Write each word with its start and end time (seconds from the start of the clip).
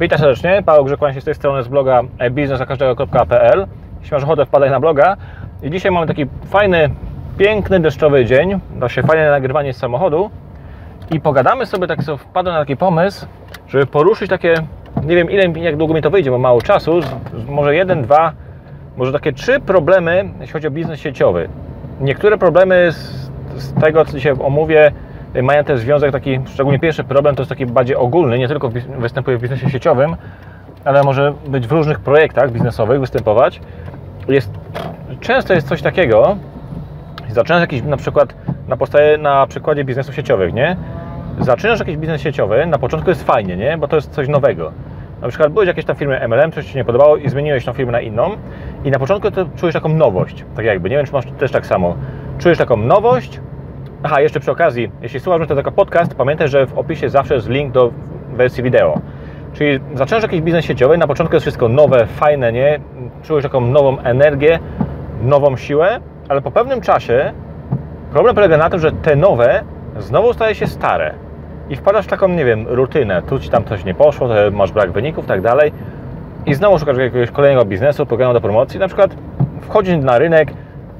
Witam 0.00 0.18
serdecznie, 0.18 0.62
Paweł 0.66 0.84
Grzekłań 0.84 1.20
z 1.20 1.24
tej 1.24 1.34
strony 1.34 1.62
z 1.62 1.68
bloga 1.68 2.02
biznesakażdego.pl 2.30 3.66
Jeśli 4.00 4.14
masz 4.14 4.24
ochotę, 4.24 4.46
wpadaj 4.46 4.70
na 4.70 4.80
bloga. 4.80 5.16
I 5.62 5.70
dzisiaj 5.70 5.92
mamy 5.92 6.06
taki 6.06 6.26
fajny, 6.46 6.90
piękny, 7.38 7.80
deszczowy 7.80 8.24
dzień. 8.24 8.60
Się 8.88 9.02
fajne 9.02 9.30
nagrywanie 9.30 9.72
z 9.72 9.76
samochodu. 9.76 10.30
I 11.10 11.20
pogadamy 11.20 11.66
sobie, 11.66 11.86
tak 11.86 12.02
sobie 12.02 12.18
wpadłem 12.18 12.54
na 12.54 12.60
taki 12.60 12.76
pomysł, 12.76 13.26
żeby 13.68 13.86
poruszyć 13.86 14.30
takie, 14.30 14.54
nie 15.02 15.16
wiem 15.16 15.30
ile, 15.30 15.60
jak 15.60 15.76
długo 15.76 15.94
mi 15.94 16.02
to 16.02 16.10
wyjdzie, 16.10 16.30
bo 16.30 16.38
mało 16.38 16.62
czasu, 16.62 17.00
może 17.48 17.74
jeden, 17.76 18.02
dwa, 18.02 18.32
może 18.96 19.12
takie 19.12 19.32
trzy 19.32 19.60
problemy, 19.60 20.30
jeśli 20.40 20.52
chodzi 20.52 20.66
o 20.66 20.70
biznes 20.70 21.00
sieciowy. 21.00 21.48
Niektóre 22.00 22.38
problemy 22.38 22.92
z, 22.92 23.30
z 23.56 23.80
tego, 23.80 24.04
co 24.04 24.12
dzisiaj 24.12 24.34
omówię, 24.44 24.92
mają 25.42 25.64
też 25.64 25.80
związek 25.80 26.12
taki, 26.12 26.40
szczególnie 26.46 26.78
pierwszy 26.78 27.04
problem 27.04 27.34
to 27.34 27.42
jest 27.42 27.48
taki 27.48 27.66
bardziej 27.66 27.96
ogólny, 27.96 28.38
nie 28.38 28.48
tylko 28.48 28.70
występuje 28.98 29.38
w 29.38 29.40
biznesie 29.40 29.70
sieciowym, 29.70 30.16
ale 30.84 31.02
może 31.02 31.34
być 31.48 31.66
w 31.66 31.72
różnych 31.72 32.00
projektach 32.00 32.52
biznesowych 32.52 33.00
występować. 33.00 33.60
Jest, 34.28 34.50
często 35.20 35.54
jest 35.54 35.68
coś 35.68 35.82
takiego, 35.82 36.36
zaczynasz 37.28 37.60
jakiś 37.60 37.82
na 37.82 37.96
przykład 37.96 38.34
na, 38.68 38.76
podstawie, 38.76 39.18
na 39.18 39.46
przykładzie 39.46 39.84
biznesów 39.84 40.14
sieciowych, 40.14 40.54
nie? 40.54 40.76
Zaczynasz 41.40 41.78
jakiś 41.78 41.96
biznes 41.96 42.20
sieciowy, 42.20 42.66
na 42.66 42.78
początku 42.78 43.10
jest 43.10 43.22
fajnie, 43.22 43.56
nie? 43.56 43.78
Bo 43.78 43.88
to 43.88 43.96
jest 43.96 44.10
coś 44.10 44.28
nowego. 44.28 44.72
Na 45.20 45.28
przykład 45.28 45.52
byłeś 45.52 45.66
w 45.66 45.68
jakiejś 45.68 45.86
tam 45.86 45.96
firmie 45.96 46.28
MLM, 46.28 46.52
coś 46.52 46.66
Ci 46.66 46.76
nie 46.76 46.84
podobało 46.84 47.16
i 47.16 47.28
zmieniłeś 47.28 47.64
tą 47.64 47.72
firmę 47.72 47.92
na 47.92 48.00
inną 48.00 48.30
i 48.84 48.90
na 48.90 48.98
początku 48.98 49.30
to 49.30 49.46
czujesz 49.56 49.74
taką 49.74 49.88
nowość, 49.88 50.44
tak 50.56 50.64
jakby, 50.64 50.90
nie 50.90 50.96
wiem 50.96 51.06
czy 51.06 51.12
masz 51.12 51.24
też 51.38 51.52
tak 51.52 51.66
samo. 51.66 51.96
Czujesz 52.38 52.58
taką 52.58 52.76
nowość, 52.76 53.40
aha, 54.02 54.20
jeszcze 54.20 54.40
przy 54.40 54.50
okazji, 54.50 54.90
jeśli 55.02 55.20
słuchasz 55.20 55.48
to 55.48 55.54
jako 55.54 55.72
podcast, 55.72 56.14
pamiętaj, 56.14 56.48
że 56.48 56.66
w 56.66 56.78
opisie 56.78 57.08
zawsze 57.08 57.34
jest 57.34 57.48
link 57.48 57.72
do 57.72 57.90
wersji 58.32 58.62
wideo. 58.62 59.00
Czyli 59.52 59.80
zaczynasz 59.94 60.22
jakiś 60.22 60.40
biznes 60.40 60.64
sieciowy, 60.64 60.98
na 60.98 61.06
początku 61.06 61.36
jest 61.36 61.44
wszystko 61.44 61.68
nowe, 61.68 62.06
fajne, 62.06 62.52
nie? 62.52 62.80
Czujesz 63.22 63.42
taką 63.42 63.60
nową 63.60 63.98
energię, 63.98 64.58
nową 65.22 65.56
siłę, 65.56 66.00
ale 66.28 66.40
po 66.40 66.50
pewnym 66.50 66.80
czasie 66.80 67.32
problem 68.12 68.34
polega 68.34 68.56
na 68.56 68.70
tym, 68.70 68.80
że 68.80 68.92
te 68.92 69.16
nowe 69.16 69.62
znowu 69.98 70.32
staje 70.32 70.54
się 70.54 70.66
stare 70.66 71.14
i 71.70 71.76
wpadasz 71.76 72.06
w 72.06 72.08
taką, 72.08 72.28
nie 72.28 72.44
wiem, 72.44 72.68
rutynę. 72.68 73.22
Tu 73.22 73.38
ci 73.38 73.50
tam 73.50 73.64
coś 73.64 73.84
nie 73.84 73.94
poszło, 73.94 74.28
masz 74.52 74.72
brak 74.72 74.92
wyników, 74.92 75.26
tak 75.26 75.40
dalej. 75.40 75.72
I 76.46 76.54
znowu 76.54 76.78
szukasz 76.78 76.98
jakiegoś 76.98 77.30
kolejnego 77.30 77.64
biznesu, 77.64 78.06
programu 78.06 78.34
do 78.34 78.40
promocji. 78.40 78.80
Na 78.80 78.86
przykład 78.86 79.10
wchodzisz 79.60 79.96
na 79.96 80.18
rynek, 80.18 80.52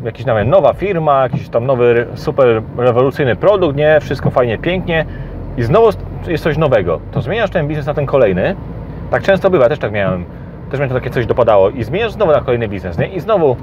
jakiś 0.04 0.26
nawet 0.26 0.48
nowa 0.48 0.72
firma, 0.72 1.22
jakiś 1.22 1.48
tam 1.48 1.66
nowy, 1.66 2.06
super 2.14 2.62
rewolucyjny 2.76 3.36
produkt, 3.36 3.76
nie? 3.76 4.00
Wszystko 4.00 4.30
fajnie, 4.30 4.58
pięknie 4.58 5.04
i 5.56 5.62
znowu 5.62 5.90
jest 6.26 6.44
coś 6.44 6.56
nowego. 6.56 7.00
To 7.12 7.22
zmieniasz 7.22 7.50
ten 7.50 7.68
biznes 7.68 7.86
na 7.86 7.94
ten 7.94 8.06
kolejny. 8.06 8.56
Tak 9.10 9.22
często 9.22 9.50
bywa, 9.50 9.68
też 9.68 9.78
tak 9.78 9.92
miałem. 9.92 10.24
Też 10.70 10.80
mnie 10.80 10.88
to 10.88 10.94
takie 10.94 11.10
coś 11.10 11.26
dopadało 11.26 11.70
i 11.70 11.84
zmieniasz 11.84 12.12
znowu 12.12 12.32
na 12.32 12.40
kolejny 12.40 12.68
biznes, 12.68 12.98
nie? 12.98 13.06
I 13.06 13.20
znowu 13.20 13.56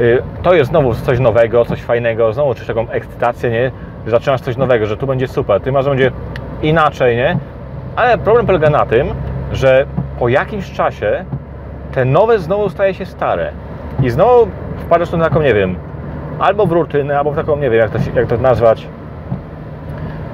y, 0.00 0.22
to 0.42 0.54
jest 0.54 0.70
znowu 0.70 0.94
coś 0.94 1.18
nowego, 1.18 1.64
coś 1.64 1.82
fajnego, 1.82 2.32
znowu 2.32 2.54
czujesz 2.54 2.66
taką 2.66 2.90
ekscytację, 2.90 3.50
nie? 3.50 3.70
Że 4.04 4.10
zaczynasz 4.10 4.40
coś 4.40 4.56
nowego, 4.56 4.86
że 4.86 4.96
tu 4.96 5.06
będzie 5.06 5.28
super, 5.28 5.60
ty 5.60 5.72
masz, 5.72 5.84
że 5.84 5.90
będzie 5.90 6.10
inaczej, 6.62 7.16
nie? 7.16 7.38
Ale 7.96 8.18
problem 8.18 8.46
polega 8.46 8.70
na 8.70 8.86
tym, 8.86 9.08
że 9.52 9.86
po 10.18 10.28
jakimś 10.28 10.72
czasie 10.72 11.24
te 11.92 12.04
nowe 12.04 12.38
znowu 12.38 12.68
staje 12.70 12.94
się 12.94 13.06
stare 13.06 13.52
i 14.02 14.10
znowu 14.10 14.48
wpadasz 14.80 15.10
tu 15.10 15.16
na 15.16 15.24
taką, 15.24 15.42
nie 15.42 15.54
wiem, 15.54 15.76
albo 16.38 16.66
w 16.66 16.72
rutynę, 16.72 17.18
albo 17.18 17.32
w 17.32 17.36
taką, 17.36 17.56
nie 17.56 17.70
wiem, 17.70 17.80
jak 17.80 17.90
to, 17.90 17.98
jak 18.14 18.26
to 18.26 18.36
nazwać, 18.36 18.86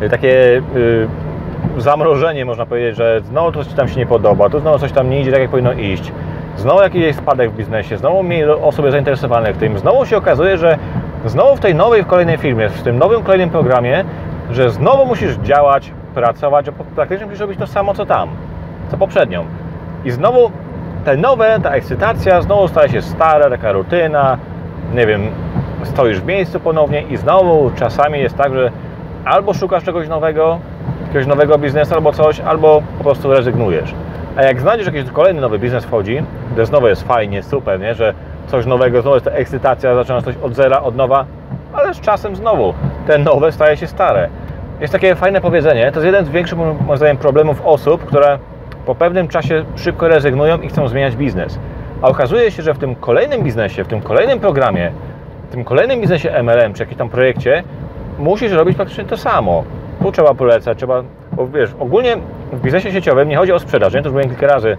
y, 0.02 0.08
takie 0.08 0.62
y, 0.76 1.06
zamrożenie, 1.78 2.44
można 2.44 2.66
powiedzieć, 2.66 2.96
że 2.96 3.20
znowu 3.20 3.52
coś 3.52 3.74
tam 3.74 3.88
się 3.88 3.96
nie 3.96 4.06
podoba, 4.06 4.50
tu 4.50 4.60
znowu 4.60 4.78
coś 4.78 4.92
tam 4.92 5.10
nie 5.10 5.20
idzie 5.20 5.32
tak, 5.32 5.40
jak 5.40 5.50
powinno 5.50 5.72
iść. 5.72 6.12
Znowu 6.56 6.82
jakiś 6.82 7.02
jest 7.02 7.18
spadek 7.18 7.50
w 7.50 7.56
biznesie, 7.56 7.96
znowu 7.98 8.22
mniej 8.22 8.50
osób 8.50 8.84
jest 8.84 8.92
zainteresowanych 8.92 9.56
tym. 9.56 9.78
Znowu 9.78 10.06
się 10.06 10.16
okazuje, 10.16 10.58
że 10.58 10.78
znowu 11.24 11.56
w 11.56 11.60
tej 11.60 11.74
nowej, 11.74 12.02
w 12.02 12.06
kolejnej 12.06 12.38
firmie, 12.38 12.68
w 12.68 12.82
tym 12.82 12.98
nowym, 12.98 13.22
kolejnym 13.22 13.50
programie, 13.50 14.04
że 14.50 14.70
znowu 14.70 15.06
musisz 15.06 15.36
działać, 15.36 15.92
pracować, 16.14 16.66
praktycznie 16.94 17.26
musisz 17.26 17.40
robić 17.40 17.58
to 17.58 17.66
samo, 17.66 17.94
co 17.94 18.06
tam, 18.06 18.28
co 18.90 18.96
poprzednią. 18.96 19.44
I 20.04 20.10
znowu 20.10 20.50
te 21.06 21.16
nowe, 21.16 21.60
ta 21.62 21.70
ekscytacja 21.70 22.42
znowu 22.42 22.68
staje 22.68 22.88
się 22.88 23.02
stara, 23.02 23.50
taka 23.50 23.72
rutyna, 23.72 24.38
nie 24.94 25.06
wiem, 25.06 25.22
stoisz 25.84 26.20
w 26.20 26.26
miejscu 26.26 26.60
ponownie 26.60 27.02
i 27.02 27.16
znowu 27.16 27.70
czasami 27.70 28.20
jest 28.20 28.36
tak, 28.36 28.54
że 28.54 28.70
albo 29.24 29.54
szukasz 29.54 29.84
czegoś 29.84 30.08
nowego, 30.08 30.58
jakiegoś 31.00 31.26
nowego 31.26 31.58
biznesu 31.58 31.94
albo 31.94 32.12
coś, 32.12 32.40
albo 32.40 32.82
po 32.98 33.04
prostu 33.04 33.32
rezygnujesz. 33.32 33.94
A 34.36 34.42
jak 34.42 34.60
znajdziesz 34.60 34.86
jakiś 34.86 35.10
kolejny 35.10 35.40
nowy 35.40 35.58
biznes 35.58 35.84
wchodzi, 35.84 36.22
gdzie 36.52 36.66
znowu 36.66 36.88
jest 36.88 37.02
fajnie, 37.02 37.42
super, 37.42 37.80
nie? 37.80 37.94
że 37.94 38.14
coś 38.46 38.66
nowego, 38.66 39.02
znowu 39.02 39.16
jest 39.16 39.26
ta 39.26 39.32
ekscytacja, 39.32 39.94
zaczynasz 39.94 40.24
coś 40.24 40.36
od 40.42 40.54
zera, 40.54 40.82
od 40.82 40.96
nowa, 40.96 41.24
ale 41.72 41.94
z 41.94 42.00
czasem 42.00 42.36
znowu 42.36 42.74
te 43.06 43.18
nowe 43.18 43.52
staje 43.52 43.76
się 43.76 43.86
stare. 43.86 44.28
Jest 44.80 44.92
takie 44.92 45.14
fajne 45.14 45.40
powiedzenie, 45.40 45.92
to 45.92 46.00
jest 46.00 46.06
jeden 46.06 46.24
z 46.24 46.28
większych 46.28 46.58
moim 46.58 46.96
zdaniem 46.96 47.16
problemów 47.16 47.62
osób, 47.64 48.04
które 48.04 48.38
po 48.86 48.94
pewnym 48.94 49.28
czasie 49.28 49.64
szybko 49.76 50.08
rezygnują 50.08 50.60
i 50.60 50.68
chcą 50.68 50.88
zmieniać 50.88 51.16
biznes. 51.16 51.58
A 52.02 52.08
okazuje 52.08 52.50
się, 52.50 52.62
że 52.62 52.74
w 52.74 52.78
tym 52.78 52.94
kolejnym 52.94 53.42
biznesie, 53.42 53.84
w 53.84 53.88
tym 53.88 54.00
kolejnym 54.00 54.40
programie, 54.40 54.90
w 55.48 55.52
tym 55.52 55.64
kolejnym 55.64 56.00
biznesie 56.00 56.42
MLM 56.42 56.74
czy 56.74 56.82
jakimś 56.82 56.98
tam 56.98 57.08
projekcie 57.08 57.62
musisz 58.18 58.52
robić 58.52 58.76
praktycznie 58.76 59.04
to 59.04 59.16
samo. 59.16 59.64
Tu 60.02 60.12
trzeba 60.12 60.34
polecać, 60.34 60.78
trzeba, 60.78 61.02
bo 61.32 61.46
wiesz, 61.46 61.70
ogólnie 61.80 62.16
w 62.52 62.60
biznesie 62.60 62.92
sieciowym 62.92 63.28
nie 63.28 63.36
chodzi 63.36 63.52
o 63.52 63.58
sprzedaż, 63.58 63.94
nie? 63.94 64.02
To 64.02 64.08
już 64.08 64.12
mówiłem 64.12 64.30
kilka 64.30 64.54
razy, 64.54 64.76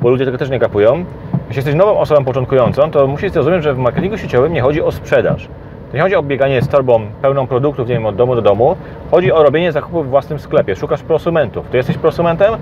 bo 0.00 0.08
ludzie 0.08 0.24
tego 0.24 0.38
też 0.38 0.50
nie 0.50 0.58
kapują. 0.58 1.04
Jeśli 1.48 1.56
jesteś 1.56 1.74
nową 1.74 1.98
osobą 1.98 2.24
początkującą, 2.24 2.90
to 2.90 3.06
musisz 3.06 3.32
zrozumieć, 3.32 3.62
że 3.62 3.74
w 3.74 3.78
marketingu 3.78 4.18
sieciowym 4.18 4.52
nie 4.52 4.60
chodzi 4.60 4.82
o 4.82 4.92
sprzedaż. 4.92 5.48
To 5.90 5.96
nie 5.96 6.02
chodzi 6.02 6.16
o 6.16 6.22
bieganie 6.22 6.62
z 6.62 6.68
torbą 6.68 7.00
pełną 7.22 7.46
produktów, 7.46 7.88
nie 7.88 7.94
wiem, 7.94 8.06
od 8.06 8.16
domu 8.16 8.34
do 8.34 8.42
domu. 8.42 8.76
Chodzi 9.10 9.32
o 9.32 9.42
robienie 9.42 9.72
zakupów 9.72 10.06
w 10.06 10.10
własnym 10.10 10.38
sklepie. 10.38 10.76
Szukasz 10.76 11.02
prosumentów. 11.02 11.68
Ty 11.68 11.76
jesteś 11.76 11.98
prosumentem, 11.98 12.54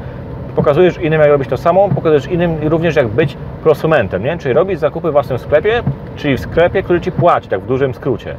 pokazujesz 0.59 0.99
innym, 0.99 1.21
jak 1.21 1.31
robić 1.31 1.49
to 1.49 1.57
samo, 1.57 1.89
pokazujesz 1.89 2.27
innym 2.27 2.59
również, 2.63 2.97
jak 2.97 3.09
być 3.09 3.37
prosumentem, 3.63 4.25
nie? 4.25 4.39
Czyli 4.39 4.55
robić 4.55 4.79
zakupy 4.79 5.09
w 5.09 5.13
własnym 5.13 5.39
sklepie, 5.39 5.83
czyli 6.17 6.37
w 6.37 6.41
sklepie, 6.41 6.83
który 6.83 7.01
Ci 7.01 7.13
płaci, 7.13 7.49
tak 7.49 7.61
w 7.61 7.67
dużym 7.67 7.95
skrócie. 7.95 8.35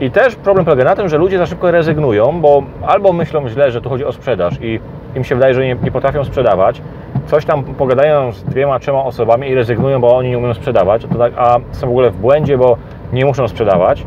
I 0.00 0.10
też 0.10 0.36
problem 0.36 0.64
polega 0.64 0.84
na 0.84 0.96
tym, 0.96 1.08
że 1.08 1.18
ludzie 1.18 1.38
za 1.38 1.46
szybko 1.46 1.70
rezygnują, 1.70 2.40
bo 2.40 2.62
albo 2.86 3.12
myślą 3.12 3.48
źle, 3.48 3.70
że 3.70 3.80
tu 3.80 3.88
chodzi 3.88 4.04
o 4.04 4.12
sprzedaż 4.12 4.54
i 4.60 4.80
im 5.16 5.24
się 5.24 5.34
wydaje, 5.34 5.54
że 5.54 5.66
nie, 5.66 5.76
nie 5.82 5.90
potrafią 5.90 6.24
sprzedawać, 6.24 6.82
coś 7.26 7.44
tam 7.44 7.64
pogadają 7.64 8.32
z 8.32 8.44
dwiema, 8.44 8.78
trzema 8.78 9.04
osobami 9.04 9.48
i 9.48 9.54
rezygnują, 9.54 10.00
bo 10.00 10.16
oni 10.16 10.30
nie 10.30 10.38
umieją 10.38 10.54
sprzedawać, 10.54 11.06
tak, 11.18 11.32
a 11.36 11.58
są 11.72 11.86
w 11.86 11.90
ogóle 11.90 12.10
w 12.10 12.16
błędzie, 12.16 12.58
bo 12.58 12.76
nie 13.12 13.24
muszą 13.24 13.48
sprzedawać 13.48 14.06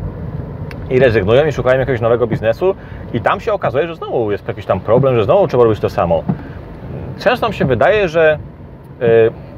i 0.90 0.98
rezygnują 0.98 1.46
i 1.46 1.52
szukają 1.52 1.78
jakiegoś 1.80 2.00
nowego 2.00 2.26
biznesu 2.26 2.74
i 3.14 3.20
tam 3.20 3.40
się 3.40 3.52
okazuje, 3.52 3.86
że 3.86 3.94
znowu 3.94 4.32
jest 4.32 4.48
jakiś 4.48 4.66
tam 4.66 4.80
problem, 4.80 5.16
że 5.16 5.24
znowu 5.24 5.48
trzeba 5.48 5.64
robić 5.64 5.80
to 5.80 5.90
samo. 5.90 6.22
Często 7.18 7.46
nam 7.46 7.52
się 7.52 7.64
wydaje, 7.64 8.08
że 8.08 8.38
y, 9.02 9.06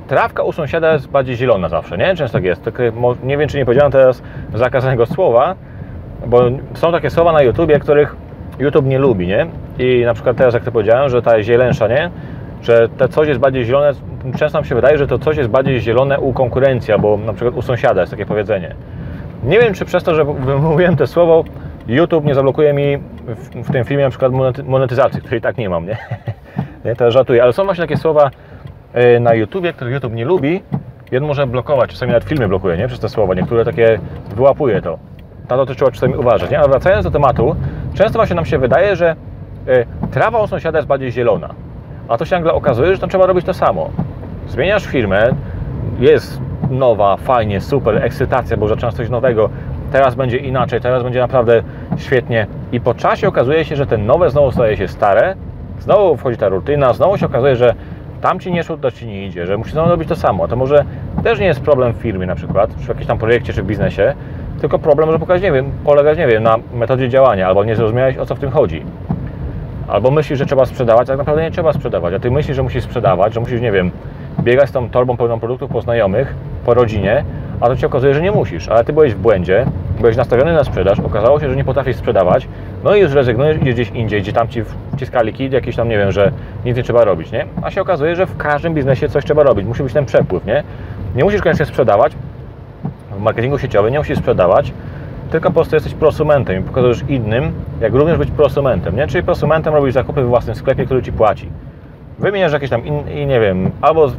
trawka 0.08 0.42
u 0.42 0.52
sąsiada 0.52 0.92
jest 0.92 1.08
bardziej 1.08 1.36
zielona 1.36 1.68
zawsze, 1.68 1.98
nie? 1.98 2.14
Często 2.16 2.38
tak 2.38 2.44
jest. 2.44 2.62
Tylko 2.64 2.82
mo- 3.00 3.14
nie 3.22 3.36
wiem, 3.36 3.48
czy 3.48 3.56
nie 3.56 3.64
powiedziałem 3.64 3.92
teraz 3.92 4.22
zakazanego 4.54 5.06
słowa, 5.06 5.54
bo 6.26 6.42
są 6.74 6.92
takie 6.92 7.10
słowa 7.10 7.32
na 7.32 7.42
YouTubie, 7.42 7.78
których 7.80 8.16
YouTube 8.58 8.86
nie 8.86 8.98
lubi, 8.98 9.26
nie? 9.26 9.46
I 9.78 10.02
na 10.04 10.14
przykład 10.14 10.36
teraz, 10.36 10.54
jak 10.54 10.64
to 10.64 10.72
powiedziałem, 10.72 11.08
że 11.08 11.22
ta 11.22 11.42
zielensza, 11.42 11.88
nie? 11.88 12.10
Że 12.62 12.88
to 12.88 13.08
coś 13.08 13.28
jest 13.28 13.40
bardziej 13.40 13.64
zielone, 13.64 13.92
często 14.38 14.58
nam 14.58 14.64
się 14.64 14.74
wydaje, 14.74 14.98
że 14.98 15.06
to 15.06 15.18
coś 15.18 15.36
jest 15.36 15.50
bardziej 15.50 15.80
zielone 15.80 16.20
u 16.20 16.32
konkurencji, 16.32 16.92
albo 16.92 17.16
na 17.16 17.32
przykład 17.32 17.54
u 17.56 17.62
sąsiada 17.62 18.00
jest 18.00 18.10
takie 18.12 18.26
powiedzenie. 18.26 18.74
Nie 19.44 19.60
wiem, 19.60 19.74
czy 19.74 19.84
przez 19.84 20.04
to, 20.04 20.14
że 20.14 20.24
wymówiłem 20.24 20.96
to 20.96 21.06
słowo, 21.06 21.44
YouTube 21.88 22.24
nie 22.24 22.34
zablokuje 22.34 22.72
mi 22.72 22.96
w, 23.26 23.68
w 23.68 23.72
tym 23.72 23.84
filmie 23.84 24.04
na 24.04 24.10
przykład 24.10 24.32
monety- 24.32 24.64
monetyzacji, 24.64 25.20
której 25.20 25.40
tak 25.40 25.56
nie 25.58 25.68
mam, 25.68 25.86
nie? 25.86 25.96
nie? 26.84 27.10
Żartuję, 27.10 27.42
ale 27.42 27.52
są 27.52 27.64
właśnie 27.64 27.84
takie 27.84 27.96
słowa 27.96 28.30
y, 29.16 29.20
na 29.20 29.34
YouTubie, 29.34 29.72
które 29.72 29.90
YouTube 29.90 30.12
nie 30.12 30.24
lubi 30.24 30.62
i 31.12 31.16
on 31.16 31.24
może 31.24 31.46
blokować, 31.46 31.90
czasami 31.90 32.12
nawet 32.12 32.28
filmy 32.28 32.48
blokuje, 32.48 32.76
nie? 32.76 32.88
Przez 32.88 33.00
te 33.00 33.08
słowa, 33.08 33.34
niektóre 33.34 33.64
takie 33.64 33.98
wyłapuje 34.36 34.82
to. 34.82 34.98
Na 35.50 35.56
to 35.56 35.66
też 35.66 35.76
trzeba 35.76 35.90
czasami 35.90 36.14
uważać, 36.14 36.50
nie? 36.50 36.58
Ale 36.58 36.68
wracając 36.68 37.04
do 37.04 37.10
tematu, 37.10 37.56
często 37.94 38.18
właśnie 38.18 38.36
nam 38.36 38.44
się 38.44 38.58
wydaje, 38.58 38.96
że 38.96 39.16
y, 39.68 39.86
trawa 40.10 40.42
u 40.42 40.46
sąsiada 40.46 40.78
jest 40.78 40.88
bardziej 40.88 41.12
zielona, 41.12 41.48
a 42.08 42.18
to 42.18 42.24
się 42.24 42.36
nagle 42.36 42.52
okazuje, 42.52 42.94
że 42.94 43.00
tam 43.00 43.10
trzeba 43.10 43.26
robić 43.26 43.44
to 43.46 43.54
samo. 43.54 43.90
Zmieniasz 44.48 44.86
firmę, 44.86 45.30
jest 46.00 46.40
nowa, 46.70 47.16
fajnie, 47.16 47.60
super, 47.60 48.04
ekscytacja, 48.04 48.56
bo 48.56 48.68
zaczynasz 48.68 48.94
coś 48.94 49.10
nowego, 49.10 49.50
teraz 49.92 50.14
będzie 50.14 50.36
inaczej, 50.36 50.80
teraz 50.80 51.02
będzie 51.02 51.20
naprawdę 51.20 51.62
świetnie 51.96 52.46
i 52.72 52.80
po 52.80 52.94
czasie 52.94 53.28
okazuje 53.28 53.64
się, 53.64 53.76
że 53.76 53.86
ten 53.86 54.06
nowe 54.06 54.30
znowu 54.30 54.52
staje 54.52 54.76
się 54.76 54.88
stare, 54.88 55.34
znowu 55.80 56.16
wchodzi 56.16 56.36
ta 56.38 56.48
rutyna, 56.48 56.92
znowu 56.92 57.18
się 57.18 57.26
okazuje, 57.26 57.56
że 57.56 57.74
tam 58.20 58.40
Ci 58.40 58.52
nie 58.52 58.62
szło, 58.64 58.76
to 58.76 58.90
Ci 58.90 59.06
nie 59.06 59.26
idzie, 59.26 59.46
że 59.46 59.56
musisz 59.56 59.72
znowu 59.72 59.90
robić 59.90 60.08
to 60.08 60.16
samo. 60.16 60.44
A 60.44 60.48
to 60.48 60.56
może 60.56 60.84
też 61.24 61.38
nie 61.38 61.46
jest 61.46 61.60
problem 61.60 61.92
w 61.92 61.96
firmie 61.96 62.26
na 62.26 62.34
przykład, 62.34 62.70
czy 62.78 62.84
w 62.84 62.88
jakimś 62.88 63.06
tam 63.06 63.18
projekcie, 63.18 63.52
czy 63.52 63.62
biznesie, 63.62 64.14
tylko 64.60 64.78
problem 64.78 65.06
może 65.06 65.18
pokazać, 65.18 65.42
nie 65.42 65.52
wiem, 65.52 65.70
polegać, 65.84 66.18
nie 66.18 66.26
wiem, 66.26 66.42
na 66.42 66.56
metodzie 66.74 67.08
działania, 67.08 67.46
albo 67.48 67.64
nie 67.64 67.76
zrozumiałeś 67.76 68.16
o 68.16 68.26
co 68.26 68.34
w 68.34 68.38
tym 68.38 68.50
chodzi. 68.50 68.82
Albo 69.88 70.10
myślisz, 70.10 70.38
że 70.38 70.46
trzeba 70.46 70.66
sprzedawać, 70.66 71.08
tak 71.08 71.18
naprawdę 71.18 71.42
nie 71.42 71.50
trzeba 71.50 71.72
sprzedawać, 71.72 72.14
a 72.14 72.18
ty 72.18 72.30
myślisz, 72.30 72.56
że 72.56 72.62
musisz 72.62 72.84
sprzedawać, 72.84 73.34
że 73.34 73.40
musisz, 73.40 73.60
nie 73.60 73.72
wiem, 73.72 73.90
biegać 74.42 74.68
z 74.68 74.72
tą 74.72 74.90
torbą 74.90 75.16
pełną 75.16 75.40
produktów 75.40 75.70
po 75.70 75.82
znajomych, 75.82 76.34
po 76.64 76.74
rodzinie, 76.74 77.24
a 77.60 77.66
to 77.66 77.76
ci 77.76 77.86
okazuje, 77.86 78.14
że 78.14 78.22
nie 78.22 78.32
musisz, 78.32 78.68
ale 78.68 78.84
ty 78.84 78.92
byłeś 78.92 79.14
w 79.14 79.18
błędzie, 79.18 79.66
byłeś 80.00 80.16
nastawiony 80.16 80.52
na 80.52 80.64
sprzedaż, 80.64 81.00
okazało 81.00 81.40
się, 81.40 81.50
że 81.50 81.56
nie 81.56 81.64
potrafisz 81.64 81.96
sprzedawać, 81.96 82.48
no 82.84 82.94
i 82.94 83.00
już 83.00 83.12
rezygnujesz 83.12 83.56
i 83.56 83.60
gdzieś 83.60 83.90
indziej, 83.90 84.22
gdzie 84.22 84.32
tam 84.32 84.48
ci 84.48 84.62
wciskali 84.96 85.32
kit, 85.32 85.52
jakieś 85.52 85.76
tam, 85.76 85.88
nie 85.88 85.98
wiem, 85.98 86.12
że 86.12 86.32
nic 86.64 86.76
nie 86.76 86.82
trzeba 86.82 87.04
robić, 87.04 87.32
nie? 87.32 87.46
A 87.62 87.70
się 87.70 87.80
okazuje, 87.80 88.16
że 88.16 88.26
w 88.26 88.36
każdym 88.36 88.74
biznesie 88.74 89.08
coś 89.08 89.24
trzeba 89.24 89.42
robić, 89.42 89.66
musi 89.66 89.82
być 89.82 89.92
ten 89.92 90.04
przepływ, 90.04 90.46
nie? 90.46 90.62
Nie 91.16 91.24
musisz 91.24 91.42
koniecznie 91.42 91.66
sprzedawać, 91.66 92.12
w 93.18 93.20
marketingu 93.20 93.58
sieciowym 93.58 93.92
nie 93.92 93.98
musisz 93.98 94.18
sprzedawać, 94.18 94.72
tylko 95.30 95.48
po 95.48 95.54
prostu 95.54 95.76
jesteś 95.76 95.94
prosumentem 95.94 96.60
i 96.60 96.62
pokazujesz 96.62 97.04
innym, 97.08 97.52
jak 97.80 97.94
również 97.94 98.18
być 98.18 98.30
prosumentem, 98.30 98.96
nie? 98.96 99.06
Czyli 99.06 99.24
prosumentem 99.24 99.74
robisz 99.74 99.94
zakupy 99.94 100.22
w 100.22 100.26
własnym 100.26 100.56
sklepie, 100.56 100.84
który 100.84 101.02
Ci 101.02 101.12
płaci. 101.12 101.48
Wymieniasz 102.18 102.52
jakiś 102.52 102.70
tam, 102.70 102.86
in, 102.86 103.08
i 103.08 103.26
nie 103.26 103.40
wiem, 103.40 103.70
albo 103.80 104.08
z, 104.08 104.16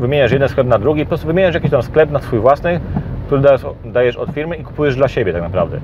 wymieniasz 0.00 0.32
jeden 0.32 0.48
sklep 0.48 0.66
na 0.66 0.78
drugi, 0.78 1.02
po 1.02 1.08
prostu 1.08 1.26
wymieniasz 1.26 1.54
jakiś 1.54 1.70
tam 1.70 1.82
sklep 1.82 2.10
na 2.10 2.18
swój 2.18 2.38
własny, 2.38 2.80
który 3.26 3.40
dajesz, 3.40 3.66
dajesz 3.84 4.16
od 4.16 4.30
firmy 4.30 4.56
i 4.56 4.64
kupujesz 4.64 4.96
dla 4.96 5.08
siebie 5.08 5.32
tak 5.32 5.42
naprawdę. 5.42 5.80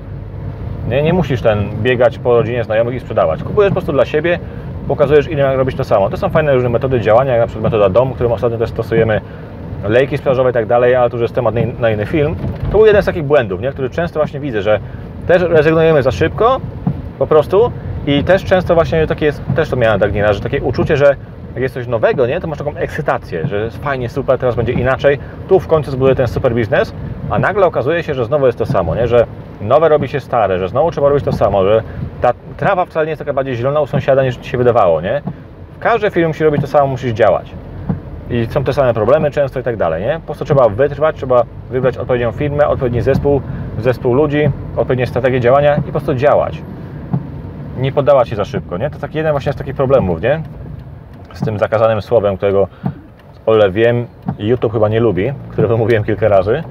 Nie, 0.89 1.03
nie 1.03 1.13
musisz 1.13 1.41
ten 1.41 1.69
biegać 1.81 2.19
po 2.19 2.37
rodzinie 2.37 2.63
znajomych 2.63 2.95
i 2.95 2.99
sprzedawać. 2.99 3.43
Kupujesz 3.43 3.69
po 3.69 3.73
prostu 3.73 3.91
dla 3.91 4.05
siebie, 4.05 4.39
pokazujesz 4.87 5.27
innym, 5.27 5.45
jak 5.45 5.57
robić 5.57 5.75
to 5.75 5.83
samo. 5.83 6.09
To 6.09 6.17
są 6.17 6.29
fajne 6.29 6.53
różne 6.53 6.69
metody 6.69 7.01
działania, 7.01 7.31
jak 7.31 7.41
na 7.41 7.47
przykład 7.47 7.63
metoda 7.63 7.89
DOM, 7.89 8.13
którą 8.13 8.31
ostatnio 8.31 8.57
też 8.57 8.69
stosujemy, 8.69 9.21
lejki 9.83 10.17
sprzedażowe 10.17 10.49
i 10.49 10.53
tak 10.53 10.65
dalej, 10.65 10.95
ale 10.95 11.09
to 11.09 11.15
już 11.15 11.21
jest 11.21 11.35
temat 11.35 11.55
na 11.79 11.89
inny 11.89 12.05
film. 12.05 12.35
To 12.71 12.77
był 12.77 12.85
jeden 12.85 13.01
z 13.01 13.05
takich 13.05 13.23
błędów, 13.23 13.61
nie? 13.61 13.71
który 13.71 13.89
często 13.89 14.19
właśnie 14.19 14.39
widzę, 14.39 14.61
że 14.61 14.79
też 15.27 15.41
rezygnujemy 15.41 16.03
za 16.03 16.11
szybko 16.11 16.61
po 17.19 17.27
prostu 17.27 17.71
i 18.07 18.23
też 18.23 18.45
często 18.45 18.75
właśnie 18.75 19.07
takie 19.07 19.25
jest, 19.25 19.41
też 19.55 19.69
to 19.69 19.75
miałem 19.75 19.99
tak 19.99 20.13
nieraz, 20.13 20.35
że 20.35 20.43
takie 20.43 20.61
uczucie, 20.61 20.97
że 20.97 21.15
jak 21.53 21.63
jest 21.63 21.73
coś 21.73 21.87
nowego, 21.87 22.27
nie, 22.27 22.41
to 22.41 22.47
masz 22.47 22.57
taką 22.57 22.75
ekscytację, 22.75 23.47
że 23.47 23.57
jest 23.57 23.77
fajnie, 23.83 24.09
super, 24.09 24.39
teraz 24.39 24.55
będzie 24.55 24.73
inaczej, 24.73 25.19
tu 25.47 25.59
w 25.59 25.67
końcu 25.67 25.91
zbuduję 25.91 26.15
ten 26.15 26.27
super 26.27 26.53
biznes, 26.53 26.93
a 27.29 27.39
nagle 27.39 27.65
okazuje 27.65 28.03
się, 28.03 28.13
że 28.13 28.25
znowu 28.25 28.45
jest 28.45 28.57
to 28.57 28.65
samo, 28.65 28.95
nie, 28.95 29.07
że 29.07 29.25
nowe 29.61 29.89
robi 29.89 30.07
się 30.07 30.19
stare, 30.19 30.59
że 30.59 30.69
znowu 30.69 30.91
trzeba 30.91 31.09
robić 31.09 31.25
to 31.25 31.31
samo, 31.31 31.63
że 31.63 31.83
ta 32.21 32.33
trawa 32.57 32.85
wcale 32.85 33.05
nie 33.05 33.09
jest 33.09 33.19
taka 33.19 33.33
bardziej 33.33 33.55
zielona 33.55 33.81
u 33.81 33.87
sąsiada 33.87 34.23
niż 34.23 34.37
ci 34.37 34.49
się 34.49 34.57
wydawało, 34.57 35.01
nie. 35.01 35.21
W 35.75 35.79
każdej 35.79 36.11
firmie 36.11 36.27
musi 36.27 36.43
robić 36.43 36.61
to 36.61 36.67
samo, 36.67 36.87
musisz 36.87 37.11
działać. 37.11 37.51
I 38.29 38.45
są 38.49 38.63
te 38.63 38.73
same 38.73 38.93
problemy 38.93 39.31
często 39.31 39.59
i 39.59 39.63
tak 39.63 39.77
dalej, 39.77 40.03
nie? 40.03 40.13
Po 40.13 40.25
prostu 40.25 40.45
trzeba 40.45 40.69
wytrwać, 40.69 41.15
trzeba 41.15 41.43
wybrać 41.69 41.97
odpowiednią 41.97 42.31
firmę, 42.31 42.67
odpowiedni 42.67 43.01
zespół, 43.01 43.41
zespół 43.79 44.13
ludzi, 44.13 44.49
odpowiednie 44.75 45.07
strategie 45.07 45.39
działania 45.39 45.75
i 45.75 45.81
po 45.81 45.91
prostu 45.91 46.13
działać. 46.13 46.61
Nie 47.77 47.91
poddawać 47.91 48.29
się 48.29 48.35
za 48.35 48.45
szybko, 48.45 48.77
nie? 48.77 48.89
To 48.89 48.99
taki 48.99 49.17
jeden 49.17 49.31
właśnie 49.31 49.53
z 49.53 49.55
takich 49.55 49.75
problemów, 49.75 50.21
nie? 50.21 50.41
Z 51.33 51.41
tym 51.41 51.59
zakazanym 51.59 52.01
słowem, 52.01 52.37
którego 52.37 52.67
ole 53.45 53.71
wiem, 53.71 54.07
YouTube 54.39 54.73
chyba 54.73 54.89
nie 54.89 54.99
lubi, 54.99 55.31
które 55.51 55.67
wymówiłem 55.67 56.03
kilka 56.03 56.27
razy. 56.27 56.63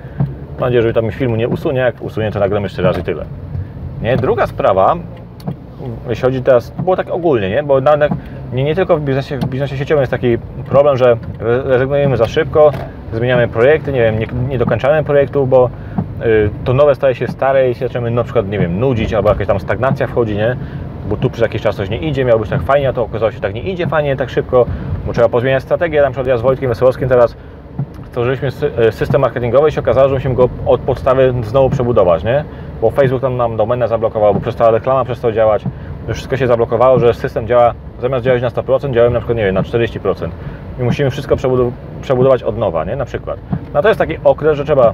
Mam 0.50 0.60
nadzieję, 0.60 0.82
że 0.82 0.92
tam 0.92 1.10
filmu 1.10 1.36
nie 1.36 1.48
usunie, 1.48 1.80
jak 1.80 2.02
usunie, 2.02 2.32
to 2.32 2.40
nagram 2.40 2.62
jeszcze 2.62 2.82
raz 2.82 2.98
i 2.98 3.02
tyle. 3.02 3.24
Nie? 4.02 4.16
Druga 4.16 4.46
sprawa, 4.46 4.96
jeśli 6.08 6.22
chodzi 6.22 6.42
teraz, 6.42 6.70
było 6.70 6.96
tak 6.96 7.10
ogólnie, 7.10 7.50
nie? 7.50 7.62
bo 7.62 7.80
nawet 7.80 8.12
nie, 8.52 8.64
nie 8.64 8.74
tylko 8.74 8.96
w 8.96 9.00
biznesie, 9.00 9.38
w 9.38 9.44
biznesie 9.44 9.76
sieciowym 9.76 10.02
jest 10.02 10.10
taki 10.10 10.38
problem, 10.68 10.96
że 10.96 11.16
rezygnujemy 11.64 12.16
za 12.16 12.26
szybko, 12.26 12.70
zmieniamy 13.12 13.48
projekty, 13.48 13.92
nie 13.92 14.00
wiem, 14.00 14.18
nie, 14.18 14.26
nie 14.48 14.58
dokończamy 14.58 15.04
projektu, 15.04 15.46
bo 15.46 15.70
y, 16.26 16.50
to 16.64 16.72
nowe 16.72 16.94
staje 16.94 17.14
się 17.14 17.28
stare 17.28 17.70
i 17.70 17.74
się 17.74 17.86
zaczynamy 17.86 18.10
na 18.10 18.24
przykład, 18.24 18.48
nie 18.48 18.58
wiem, 18.58 18.80
nudzić 18.80 19.14
albo 19.14 19.28
jakaś 19.28 19.46
tam 19.46 19.60
stagnacja 19.60 20.06
wchodzi, 20.06 20.36
nie? 20.36 20.56
Bo 21.08 21.16
tu 21.16 21.30
przez 21.30 21.42
jakiś 21.42 21.62
czas 21.62 21.76
coś 21.76 21.90
nie 21.90 21.98
idzie, 21.98 22.24
miało 22.24 22.40
być 22.40 22.50
tak 22.50 22.62
fajnie, 22.62 22.88
a 22.88 22.92
to 22.92 23.02
okazało 23.02 23.32
się, 23.32 23.40
tak 23.40 23.54
nie 23.54 23.62
idzie 23.62 23.86
fajnie, 23.86 24.16
tak 24.16 24.30
szybko, 24.30 24.66
bo 25.06 25.12
trzeba 25.12 25.28
pozmieniać 25.28 25.62
strategię. 25.62 26.02
Na 26.02 26.10
przykład 26.10 26.26
ja 26.26 26.38
z 26.38 26.42
Wojtkiem 26.42 26.68
Wesołowskim 26.68 27.08
teraz 27.08 27.36
stworzyliśmy 28.06 28.48
e, 28.78 28.92
system 28.92 29.20
marketingowy 29.20 29.68
i 29.68 29.72
się 29.72 29.80
okazało, 29.80 30.08
że 30.08 30.14
musimy 30.14 30.34
go 30.34 30.48
od 30.66 30.80
podstawy 30.80 31.34
znowu 31.42 31.70
przebudować, 31.70 32.24
nie? 32.24 32.44
Bo 32.80 32.90
Facebook 32.90 33.22
tam 33.22 33.36
nam 33.36 33.56
domenę 33.56 33.88
zablokował, 33.88 34.34
bo 34.34 34.40
przestała 34.40 34.70
reklama 34.70 35.04
przestała 35.04 35.34
działać, 35.34 35.64
wszystko 36.12 36.36
się 36.36 36.46
zablokowało, 36.46 36.98
że 36.98 37.14
system 37.14 37.46
działa, 37.46 37.74
zamiast 38.00 38.24
działać 38.24 38.42
na 38.42 38.48
100%, 38.48 38.94
działamy 38.94 39.14
na 39.14 39.20
przykład, 39.20 39.38
nie 39.38 39.44
wiem, 39.44 39.54
na 39.54 39.62
40%. 39.62 40.28
I 40.80 40.82
musimy 40.82 41.10
wszystko 41.10 41.36
przebudować 42.02 42.42
od 42.42 42.58
nowa, 42.58 42.84
nie? 42.84 42.96
Na 42.96 43.04
przykład. 43.04 43.38
No 43.74 43.82
to 43.82 43.88
jest 43.88 43.98
taki 43.98 44.16
okres, 44.24 44.56
że 44.56 44.64
trzeba 44.64 44.92